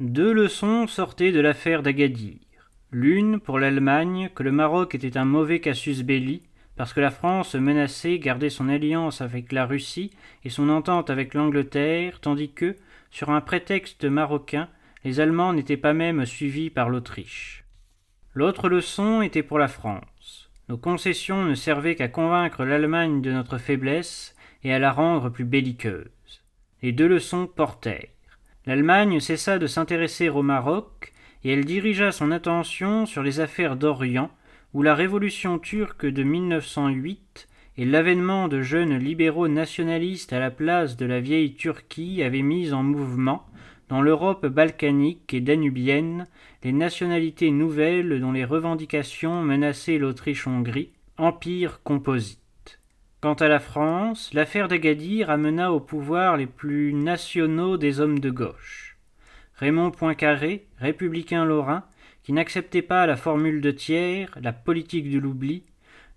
Deux 0.00 0.32
leçons 0.32 0.86
sortaient 0.86 1.30
de 1.30 1.40
l'affaire 1.40 1.82
d'Agadir. 1.82 2.38
L'une 2.90 3.40
pour 3.40 3.58
l'Allemagne 3.58 4.30
que 4.34 4.42
le 4.42 4.52
Maroc 4.52 4.94
était 4.94 5.18
un 5.18 5.26
mauvais 5.26 5.60
casus 5.60 6.02
belli, 6.02 6.44
parce 6.76 6.94
que 6.94 7.02
la 7.02 7.10
France 7.10 7.54
menaçait 7.54 8.18
garder 8.18 8.48
son 8.48 8.70
alliance 8.70 9.20
avec 9.20 9.52
la 9.52 9.66
Russie 9.66 10.10
et 10.42 10.48
son 10.48 10.70
entente 10.70 11.10
avec 11.10 11.34
l'Angleterre, 11.34 12.20
tandis 12.20 12.52
que, 12.52 12.74
sur 13.10 13.28
un 13.28 13.42
prétexte 13.42 14.06
marocain, 14.06 14.70
les 15.04 15.20
Allemands 15.20 15.52
n'étaient 15.52 15.76
pas 15.76 15.92
même 15.92 16.24
suivis 16.24 16.70
par 16.70 16.88
l'Autriche. 16.88 17.66
L'autre 18.32 18.70
leçon 18.70 19.20
était 19.20 19.42
pour 19.42 19.58
la 19.58 19.68
France. 19.68 20.43
Nos 20.68 20.78
concessions 20.78 21.44
ne 21.44 21.54
servaient 21.54 21.94
qu'à 21.94 22.08
convaincre 22.08 22.64
l'Allemagne 22.64 23.20
de 23.20 23.30
notre 23.30 23.58
faiblesse 23.58 24.34
et 24.62 24.72
à 24.72 24.78
la 24.78 24.92
rendre 24.92 25.28
plus 25.28 25.44
belliqueuse. 25.44 26.08
Les 26.82 26.92
deux 26.92 27.06
leçons 27.06 27.46
portèrent. 27.46 28.08
L'Allemagne 28.64 29.20
cessa 29.20 29.58
de 29.58 29.66
s'intéresser 29.66 30.30
au 30.30 30.42
Maroc 30.42 31.12
et 31.44 31.52
elle 31.52 31.66
dirigea 31.66 32.12
son 32.12 32.30
attention 32.30 33.04
sur 33.04 33.22
les 33.22 33.40
affaires 33.40 33.76
d'Orient, 33.76 34.30
où 34.72 34.82
la 34.82 34.94
révolution 34.94 35.58
turque 35.58 36.06
de 36.06 36.22
1908 36.22 37.46
et 37.76 37.84
l'avènement 37.84 38.48
de 38.48 38.62
jeunes 38.62 38.96
libéraux 38.96 39.48
nationalistes 39.48 40.32
à 40.32 40.40
la 40.40 40.50
place 40.50 40.96
de 40.96 41.04
la 41.04 41.20
vieille 41.20 41.54
Turquie 41.54 42.22
avaient 42.22 42.42
mis 42.42 42.72
en 42.72 42.82
mouvement, 42.82 43.44
dans 43.90 44.00
l'Europe 44.00 44.46
balkanique 44.46 45.34
et 45.34 45.42
danubienne, 45.42 46.26
les 46.64 46.72
nationalités 46.72 47.50
nouvelles 47.50 48.20
dont 48.20 48.32
les 48.32 48.46
revendications 48.46 49.42
menaçaient 49.42 49.98
l'Autriche-Hongrie, 49.98 50.92
empire 51.18 51.82
composite. 51.82 52.80
Quant 53.20 53.34
à 53.34 53.48
la 53.48 53.60
France, 53.60 54.32
l'affaire 54.32 54.66
d'Agadir 54.66 55.28
amena 55.28 55.72
au 55.72 55.80
pouvoir 55.80 56.38
les 56.38 56.46
plus 56.46 56.94
nationaux 56.94 57.76
des 57.76 58.00
hommes 58.00 58.18
de 58.18 58.30
gauche. 58.30 58.96
Raymond 59.56 59.90
Poincaré, 59.90 60.66
républicain 60.78 61.44
lorrain, 61.44 61.84
qui 62.22 62.32
n'acceptait 62.32 62.80
pas 62.80 63.06
la 63.06 63.16
formule 63.16 63.60
de 63.60 63.70
Thiers, 63.70 64.28
la 64.40 64.54
politique 64.54 65.10
de 65.10 65.18
l'oubli, 65.18 65.64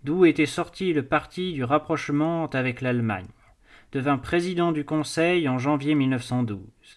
d'où 0.05 0.23
était 0.23 0.45
sorti 0.45 0.93
le 0.93 1.03
parti 1.03 1.51
du 1.51 1.65
rapprochement 1.65 2.47
avec 2.51 2.79
l'Allemagne, 2.79 3.27
devint 3.91 4.17
président 4.17 4.71
du 4.71 4.85
Conseil 4.85 5.49
en 5.49 5.57
janvier 5.57 5.93
1912. 5.93 6.96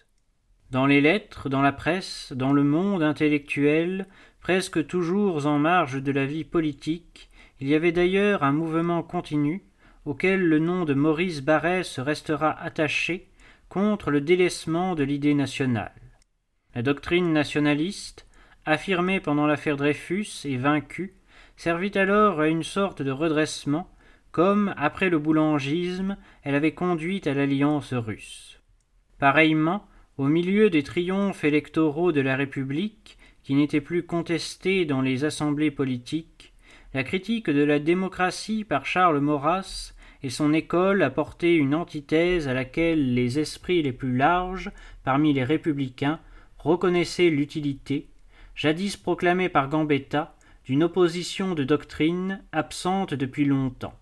Dans 0.71 0.85
les 0.85 1.01
lettres, 1.01 1.49
dans 1.49 1.61
la 1.61 1.73
presse, 1.73 2.31
dans 2.33 2.53
le 2.53 2.63
monde 2.63 3.03
intellectuel, 3.03 4.07
presque 4.39 4.87
toujours 4.87 5.45
en 5.45 5.59
marge 5.59 6.01
de 6.01 6.13
la 6.13 6.25
vie 6.25 6.45
politique, 6.45 7.29
il 7.59 7.67
y 7.67 7.75
avait 7.75 7.91
d'ailleurs 7.91 8.43
un 8.43 8.53
mouvement 8.53 9.03
continu, 9.03 9.65
auquel 10.05 10.39
le 10.39 10.59
nom 10.59 10.85
de 10.85 10.93
Maurice 10.93 11.41
Barrès 11.41 11.99
restera 11.99 12.57
attaché, 12.57 13.27
contre 13.67 14.11
le 14.11 14.21
délaissement 14.21 14.95
de 14.95 15.03
l'idée 15.03 15.33
nationale. 15.33 15.91
La 16.73 16.83
doctrine 16.83 17.33
nationaliste, 17.33 18.25
affirmée 18.65 19.19
pendant 19.19 19.47
l'affaire 19.47 19.75
Dreyfus 19.75 20.45
et 20.45 20.55
vaincue, 20.55 21.15
servit 21.57 21.97
alors 21.97 22.39
à 22.39 22.47
une 22.47 22.63
sorte 22.63 23.01
de 23.01 23.11
redressement, 23.11 23.93
comme, 24.31 24.73
après 24.77 25.09
le 25.09 25.19
boulangisme, 25.19 26.15
elle 26.43 26.55
avait 26.55 26.73
conduit 26.73 27.21
à 27.25 27.33
l'alliance 27.33 27.93
russe. 27.93 28.61
Pareillement, 29.19 29.85
au 30.21 30.27
milieu 30.27 30.69
des 30.69 30.83
triomphes 30.83 31.43
électoraux 31.43 32.11
de 32.11 32.21
la 32.21 32.35
République, 32.35 33.17
qui 33.41 33.55
n'étaient 33.55 33.81
plus 33.81 34.03
contestés 34.03 34.85
dans 34.85 35.01
les 35.01 35.23
assemblées 35.23 35.71
politiques, 35.71 36.53
la 36.93 37.03
critique 37.03 37.49
de 37.49 37.63
la 37.63 37.79
démocratie 37.79 38.63
par 38.63 38.85
Charles 38.85 39.19
Maurras 39.19 39.93
et 40.21 40.29
son 40.29 40.53
école 40.53 41.01
apportait 41.01 41.55
une 41.55 41.73
antithèse 41.73 42.47
à 42.47 42.53
laquelle 42.53 43.15
les 43.15 43.39
esprits 43.39 43.81
les 43.81 43.93
plus 43.93 44.15
larges, 44.15 44.69
parmi 45.03 45.33
les 45.33 45.43
républicains, 45.43 46.19
reconnaissaient 46.59 47.31
l'utilité, 47.31 48.05
jadis 48.53 48.97
proclamée 48.97 49.49
par 49.49 49.69
Gambetta, 49.69 50.35
d'une 50.65 50.83
opposition 50.83 51.55
de 51.55 51.63
doctrine 51.63 52.43
absente 52.51 53.15
depuis 53.15 53.45
longtemps. 53.45 53.97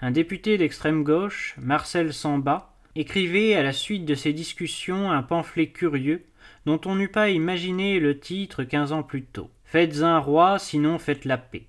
Un 0.00 0.12
député 0.12 0.56
d'extrême 0.56 1.04
gauche, 1.04 1.56
Marcel 1.58 2.14
Samba, 2.14 2.71
écrivait 2.96 3.54
à 3.54 3.62
la 3.62 3.72
suite 3.72 4.04
de 4.04 4.14
ces 4.14 4.32
discussions 4.32 5.10
un 5.10 5.22
pamphlet 5.22 5.68
curieux 5.68 6.24
dont 6.66 6.80
on 6.84 6.94
n'eût 6.94 7.08
pas 7.08 7.30
imaginé 7.30 7.98
le 7.98 8.18
titre 8.18 8.64
quinze 8.64 8.92
ans 8.92 9.02
plus 9.02 9.24
tôt. 9.24 9.50
Faites 9.64 10.02
un 10.02 10.18
roi, 10.18 10.58
sinon 10.58 10.98
faites 10.98 11.24
la 11.24 11.38
paix. 11.38 11.64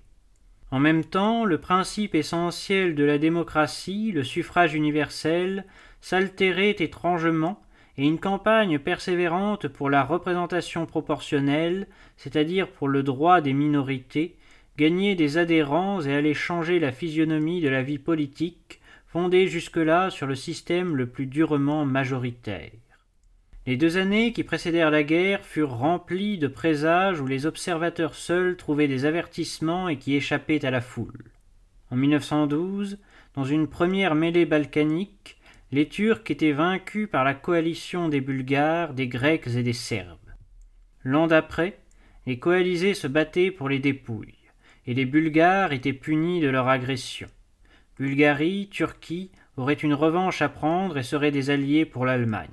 En 0.70 0.80
même 0.80 1.04
temps, 1.04 1.44
le 1.44 1.58
principe 1.58 2.14
essentiel 2.14 2.94
de 2.94 3.04
la 3.04 3.18
démocratie, 3.18 4.12
le 4.12 4.24
suffrage 4.24 4.74
universel, 4.74 5.64
s'altérait 6.00 6.76
étrangement 6.78 7.62
et 7.96 8.04
une 8.04 8.18
campagne 8.18 8.78
persévérante 8.78 9.68
pour 9.68 9.88
la 9.88 10.02
représentation 10.02 10.84
proportionnelle, 10.84 11.86
c'est-à-dire 12.16 12.68
pour 12.68 12.88
le 12.88 13.02
droit 13.02 13.40
des 13.40 13.52
minorités, 13.52 14.36
gagnait 14.76 15.14
des 15.14 15.38
adhérents 15.38 16.02
et 16.02 16.12
allait 16.12 16.34
changer 16.34 16.80
la 16.80 16.90
physionomie 16.90 17.60
de 17.60 17.68
la 17.68 17.82
vie 17.82 17.98
politique, 17.98 18.80
fondée 19.14 19.46
jusque-là 19.46 20.10
sur 20.10 20.26
le 20.26 20.34
système 20.34 20.96
le 20.96 21.06
plus 21.06 21.26
durement 21.26 21.84
majoritaire. 21.84 22.72
Les 23.64 23.76
deux 23.76 23.96
années 23.96 24.32
qui 24.32 24.42
précédèrent 24.42 24.90
la 24.90 25.04
guerre 25.04 25.44
furent 25.44 25.76
remplies 25.76 26.36
de 26.36 26.48
présages 26.48 27.20
où 27.20 27.26
les 27.28 27.46
observateurs 27.46 28.16
seuls 28.16 28.56
trouvaient 28.56 28.88
des 28.88 29.04
avertissements 29.04 29.88
et 29.88 29.98
qui 29.98 30.16
échappaient 30.16 30.64
à 30.66 30.72
la 30.72 30.80
foule. 30.80 31.30
En 31.92 31.96
1912, 31.96 32.98
dans 33.34 33.44
une 33.44 33.68
première 33.68 34.16
mêlée 34.16 34.46
balkanique, 34.46 35.36
les 35.70 35.86
Turcs 35.86 36.28
étaient 36.28 36.50
vaincus 36.50 37.08
par 37.08 37.22
la 37.22 37.34
coalition 37.34 38.08
des 38.08 38.20
Bulgares, 38.20 38.94
des 38.94 39.06
Grecs 39.06 39.46
et 39.46 39.62
des 39.62 39.72
Serbes. 39.74 40.18
L'an 41.04 41.28
d'après, 41.28 41.78
les 42.26 42.40
coalisés 42.40 42.94
se 42.94 43.06
battaient 43.06 43.52
pour 43.52 43.68
les 43.68 43.78
dépouilles, 43.78 44.34
et 44.88 44.94
les 44.94 45.04
Bulgares 45.04 45.72
étaient 45.72 45.92
punis 45.92 46.40
de 46.40 46.48
leur 46.48 46.66
agression. 46.66 47.28
Bulgarie, 47.98 48.68
Turquie 48.70 49.30
auraient 49.56 49.74
une 49.74 49.94
revanche 49.94 50.42
à 50.42 50.48
prendre 50.48 50.98
et 50.98 51.02
seraient 51.02 51.30
des 51.30 51.50
alliés 51.50 51.84
pour 51.84 52.04
l'Allemagne. 52.04 52.50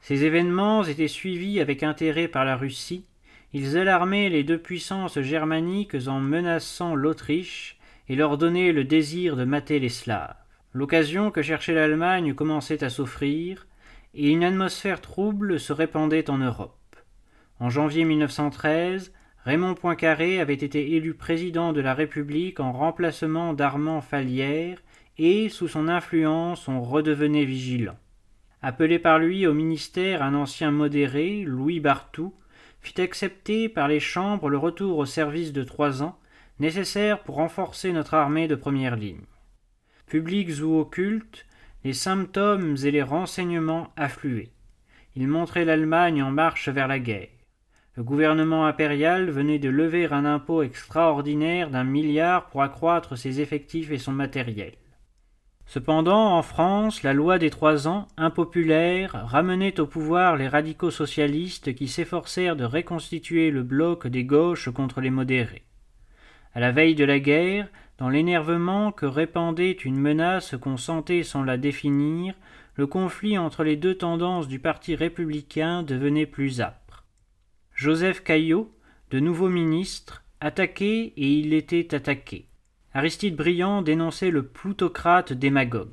Ces 0.00 0.24
événements 0.24 0.84
étaient 0.84 1.08
suivis 1.08 1.60
avec 1.60 1.82
intérêt 1.82 2.28
par 2.28 2.44
la 2.44 2.56
Russie. 2.56 3.06
Ils 3.52 3.78
alarmaient 3.78 4.28
les 4.28 4.44
deux 4.44 4.58
puissances 4.58 5.20
germaniques 5.20 5.96
en 6.06 6.20
menaçant 6.20 6.94
l'Autriche 6.94 7.78
et 8.08 8.16
leur 8.16 8.36
donnaient 8.36 8.72
le 8.72 8.84
désir 8.84 9.36
de 9.36 9.44
mater 9.44 9.78
les 9.78 9.88
Slaves. 9.88 10.34
L'occasion 10.74 11.30
que 11.30 11.42
cherchait 11.42 11.74
l'Allemagne 11.74 12.34
commençait 12.34 12.82
à 12.82 12.90
s'offrir, 12.90 13.66
et 14.14 14.30
une 14.30 14.44
atmosphère 14.44 15.00
trouble 15.00 15.60
se 15.60 15.72
répandait 15.72 16.28
en 16.28 16.38
Europe. 16.38 16.96
En 17.60 17.70
janvier 17.70 18.04
1913, 18.04 19.12
Raymond 19.44 19.74
Poincaré 19.74 20.40
avait 20.40 20.54
été 20.54 20.92
élu 20.92 21.14
président 21.14 21.72
de 21.72 21.80
la 21.80 21.94
République 21.94 22.60
en 22.60 22.70
remplacement 22.70 23.54
d'Armand 23.54 24.00
Fallières, 24.00 24.80
et, 25.18 25.48
sous 25.48 25.66
son 25.66 25.88
influence, 25.88 26.68
on 26.68 26.80
redevenait 26.80 27.44
vigilant. 27.44 27.96
Appelé 28.62 29.00
par 29.00 29.18
lui 29.18 29.46
au 29.48 29.52
ministère 29.52 30.22
un 30.22 30.34
ancien 30.34 30.70
modéré, 30.70 31.42
Louis 31.44 31.80
Barthou, 31.80 32.32
fit 32.80 33.00
accepter 33.00 33.68
par 33.68 33.88
les 33.88 33.98
chambres 33.98 34.48
le 34.48 34.58
retour 34.58 34.96
au 34.98 35.06
service 35.06 35.52
de 35.52 35.64
trois 35.64 36.04
ans, 36.04 36.16
nécessaire 36.60 37.24
pour 37.24 37.34
renforcer 37.34 37.92
notre 37.92 38.14
armée 38.14 38.46
de 38.46 38.54
première 38.54 38.94
ligne. 38.94 39.24
Publics 40.06 40.62
ou 40.62 40.78
occultes, 40.78 41.46
les 41.82 41.94
symptômes 41.94 42.76
et 42.84 42.92
les 42.92 43.02
renseignements 43.02 43.92
affluaient. 43.96 44.52
Ils 45.16 45.26
montraient 45.26 45.64
l'Allemagne 45.64 46.22
en 46.22 46.30
marche 46.30 46.68
vers 46.68 46.86
la 46.86 47.00
guerre. 47.00 47.31
Le 47.94 48.02
gouvernement 48.02 48.64
impérial 48.64 49.28
venait 49.28 49.58
de 49.58 49.68
lever 49.68 50.06
un 50.10 50.24
impôt 50.24 50.62
extraordinaire 50.62 51.68
d'un 51.68 51.84
milliard 51.84 52.46
pour 52.46 52.62
accroître 52.62 53.18
ses 53.18 53.40
effectifs 53.40 53.90
et 53.90 53.98
son 53.98 54.12
matériel. 54.12 54.72
Cependant, 55.66 56.36
en 56.36 56.42
France, 56.42 57.02
la 57.02 57.12
loi 57.12 57.38
des 57.38 57.50
trois 57.50 57.88
ans, 57.88 58.08
impopulaire, 58.16 59.26
ramenait 59.26 59.78
au 59.78 59.86
pouvoir 59.86 60.36
les 60.36 60.48
radicaux 60.48 60.90
socialistes 60.90 61.74
qui 61.74 61.86
s'efforcèrent 61.86 62.56
de 62.56 62.64
reconstituer 62.64 63.50
le 63.50 63.62
bloc 63.62 64.06
des 64.06 64.24
gauches 64.24 64.70
contre 64.70 65.02
les 65.02 65.10
modérés. 65.10 65.64
À 66.54 66.60
la 66.60 66.72
veille 66.72 66.94
de 66.94 67.04
la 67.04 67.20
guerre, 67.20 67.68
dans 67.98 68.08
l'énervement 68.08 68.90
que 68.90 69.06
répandait 69.06 69.72
une 69.72 69.98
menace 69.98 70.56
qu'on 70.56 70.76
sentait 70.76 71.22
sans 71.22 71.42
la 71.42 71.58
définir, 71.58 72.34
le 72.74 72.86
conflit 72.86 73.36
entre 73.36 73.64
les 73.64 73.76
deux 73.76 73.94
tendances 73.94 74.48
du 74.48 74.58
parti 74.58 74.94
républicain 74.94 75.82
devenait 75.82 76.26
plus 76.26 76.62
âpre. 76.62 76.81
Joseph 77.82 78.22
Caillot, 78.22 78.72
de 79.10 79.18
nouveau 79.18 79.48
ministre, 79.48 80.22
attaquait 80.40 81.14
et 81.16 81.32
il 81.32 81.52
était 81.52 81.96
attaqué. 81.96 82.46
Aristide 82.94 83.34
Briand 83.34 83.82
dénonçait 83.82 84.30
le 84.30 84.46
plutocrate 84.46 85.32
démagogue. 85.32 85.88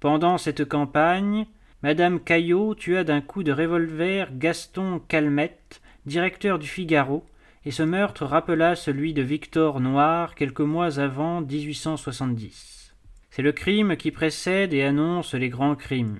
Pendant 0.00 0.38
cette 0.38 0.64
campagne, 0.64 1.46
Madame 1.84 2.18
Caillot 2.18 2.74
tua 2.74 3.04
d'un 3.04 3.20
coup 3.20 3.44
de 3.44 3.52
revolver 3.52 4.36
Gaston 4.36 5.00
Calmette, 5.06 5.82
directeur 6.04 6.58
du 6.58 6.66
Figaro, 6.66 7.24
et 7.64 7.70
ce 7.70 7.84
meurtre 7.84 8.26
rappela 8.26 8.74
celui 8.74 9.14
de 9.14 9.22
Victor 9.22 9.78
Noir 9.78 10.34
quelques 10.34 10.62
mois 10.62 10.98
avant 10.98 11.42
1870. 11.42 12.92
C'est 13.30 13.42
le 13.42 13.52
crime 13.52 13.96
qui 13.96 14.10
précède 14.10 14.74
et 14.74 14.82
annonce 14.82 15.34
les 15.34 15.48
grands 15.48 15.76
crimes. 15.76 16.18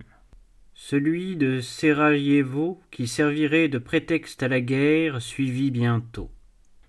Celui 0.87 1.37
de 1.37 1.61
Serajevo, 1.61 2.79
qui 2.91 3.07
servirait 3.07 3.69
de 3.69 3.79
prétexte 3.79 4.43
à 4.43 4.49
la 4.49 4.61
guerre, 4.61 5.23
suivit 5.23 5.71
bientôt. 5.71 6.31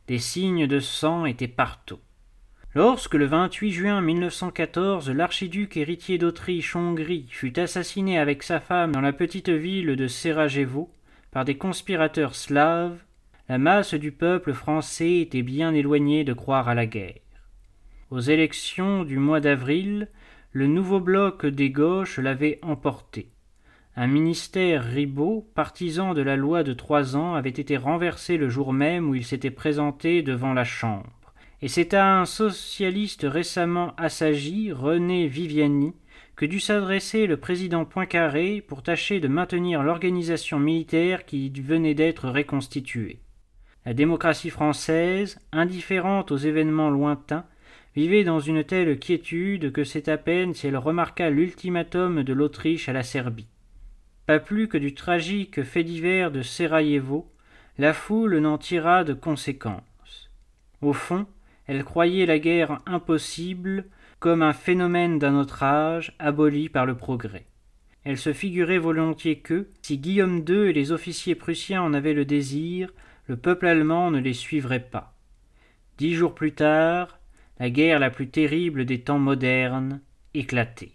Des 0.10 0.20
signes 0.20 0.68
de 0.68 0.82
sang 0.82 1.24
étaient 1.26 1.48
partout. 1.48 2.02
Lorsque 2.74 3.14
le 3.14 3.24
28 3.24 3.72
juin 3.72 4.02
1914 4.02 5.10
l'archiduc 5.12 5.78
héritier 5.78 6.18
d'Autriche-Hongrie 6.18 7.28
fut 7.30 7.58
assassiné 7.58 8.20
avec 8.20 8.44
sa 8.44 8.60
femme 8.60 8.92
dans 8.92 9.00
la 9.00 9.14
petite 9.14 9.48
ville 9.48 9.96
de 9.96 10.08
Serajevo 10.10 10.92
par 11.32 11.46
des 11.46 11.56
conspirateurs 11.56 12.36
slaves, 12.36 13.00
la 13.48 13.58
masse 13.58 13.94
du 13.94 14.12
peuple 14.12 14.52
français 14.52 15.20
était 15.20 15.42
bien 15.42 15.74
éloignée 15.74 16.26
de 16.26 16.34
croire 16.34 16.68
à 16.68 16.76
la 16.76 16.86
guerre. 16.86 17.22
Aux 18.12 18.20
élections 18.20 19.06
du 19.06 19.20
mois 19.20 19.40
d'avril, 19.40 20.10
le 20.52 20.68
nouveau 20.68 21.00
bloc 21.00 21.46
des 21.46 21.70
gauches 21.70 22.20
l'avait 22.20 22.60
emporté. 22.62 23.30
Un 23.96 24.08
ministère 24.08 24.84
Ribot, 24.84 25.48
partisan 25.56 26.14
de 26.14 26.22
la 26.22 26.36
loi 26.36 26.64
de 26.64 26.74
trois 26.74 27.16
ans, 27.16 27.36
avait 27.36 27.50
été 27.50 27.78
renversé 27.78 28.38
le 28.38 28.50
jour 28.50 28.74
même 28.74 29.10
où 29.10 29.16
il 29.16 29.26
s'était 29.26 29.52
présenté 29.52 30.22
devant 30.22 30.54
la 30.54 30.66
Chambre 30.66 31.16
et 31.62 31.68
c'est 31.68 31.96
à 31.96 32.20
un 32.20 32.26
socialiste 32.26 33.26
récemment 33.28 33.96
assagi, 33.98 34.72
René 34.72 35.28
Viviani, 35.28 35.94
que 36.36 36.46
dut 36.46 36.60
s'adresser 36.60 37.28
le 37.28 37.38
président 37.38 37.86
Poincaré 37.86 38.62
pour 38.62 38.84
tâcher 38.84 39.20
de 39.20 39.28
maintenir 39.28 39.82
l'organisation 39.82 40.60
militaire 40.60 41.26
qui 41.26 41.50
venait 41.50 41.94
d'être 41.94 42.30
reconstituée. 42.30 43.20
La 43.86 43.96
démocratie 43.96 44.50
française, 44.50 45.40
indifférente 45.52 46.32
aux 46.32 46.38
événements 46.38 46.90
lointains, 46.90 47.46
vivait 47.96 48.24
dans 48.24 48.40
une 48.40 48.64
telle 48.64 49.00
quiétude 49.00 49.72
que 49.72 49.84
c'est 49.84 50.10
à 50.10 50.18
peine 50.18 50.54
si 50.54 50.68
elle 50.68 50.78
remarqua 50.78 51.30
l'ultimatum 51.30 52.24
de 52.24 52.34
l'Autriche 52.34 52.90
à 52.90 52.94
la 52.94 53.04
Serbie. 53.04 53.48
Pas 54.26 54.40
plus 54.40 54.68
que 54.68 54.78
du 54.78 54.94
tragique 54.94 55.64
fait 55.64 55.84
divers 55.84 56.32
de 56.32 56.42
Serajevo, 56.42 57.32
la 57.78 57.94
foule 57.94 58.40
n'en 58.40 58.58
tira 58.58 59.04
de 59.04 59.14
conséquences. 59.14 60.32
Au 60.82 60.94
fond, 60.94 61.28
elle 61.68 61.84
croyait 61.84 62.26
la 62.26 62.40
guerre 62.40 62.82
impossible, 62.86 63.86
comme 64.20 64.42
un 64.42 64.54
phénomène 64.54 65.20
d'un 65.20 65.36
autre 65.36 65.62
âge, 65.62 66.16
aboli 66.18 66.70
par 66.70 66.86
le 66.86 66.96
progrès. 66.96 67.46
Elle 68.04 68.18
se 68.18 68.34
figurait 68.34 68.78
volontiers 68.78 69.40
que, 69.40 69.68
si 69.82 69.98
Guillaume 69.98 70.44
II 70.48 70.70
et 70.70 70.74
les 70.74 70.92
officiers 70.92 71.36
prussiens 71.36 71.82
en 71.82 71.94
avaient 71.94 72.14
le 72.14 72.26
désir, 72.26 72.92
le 73.28 73.38
peuple 73.38 73.68
allemand 73.68 74.10
ne 74.12 74.20
les 74.20 74.34
suivrait 74.34 74.88
pas. 74.90 75.16
Dix 75.98 76.14
jours 76.14 76.34
plus 76.34 76.54
tard, 76.54 77.20
la 77.60 77.70
guerre 77.70 78.00
la 78.00 78.10
plus 78.10 78.30
terrible 78.30 78.86
des 78.86 79.02
temps 79.02 79.20
modernes 79.20 80.02
éclatait. 80.34 80.95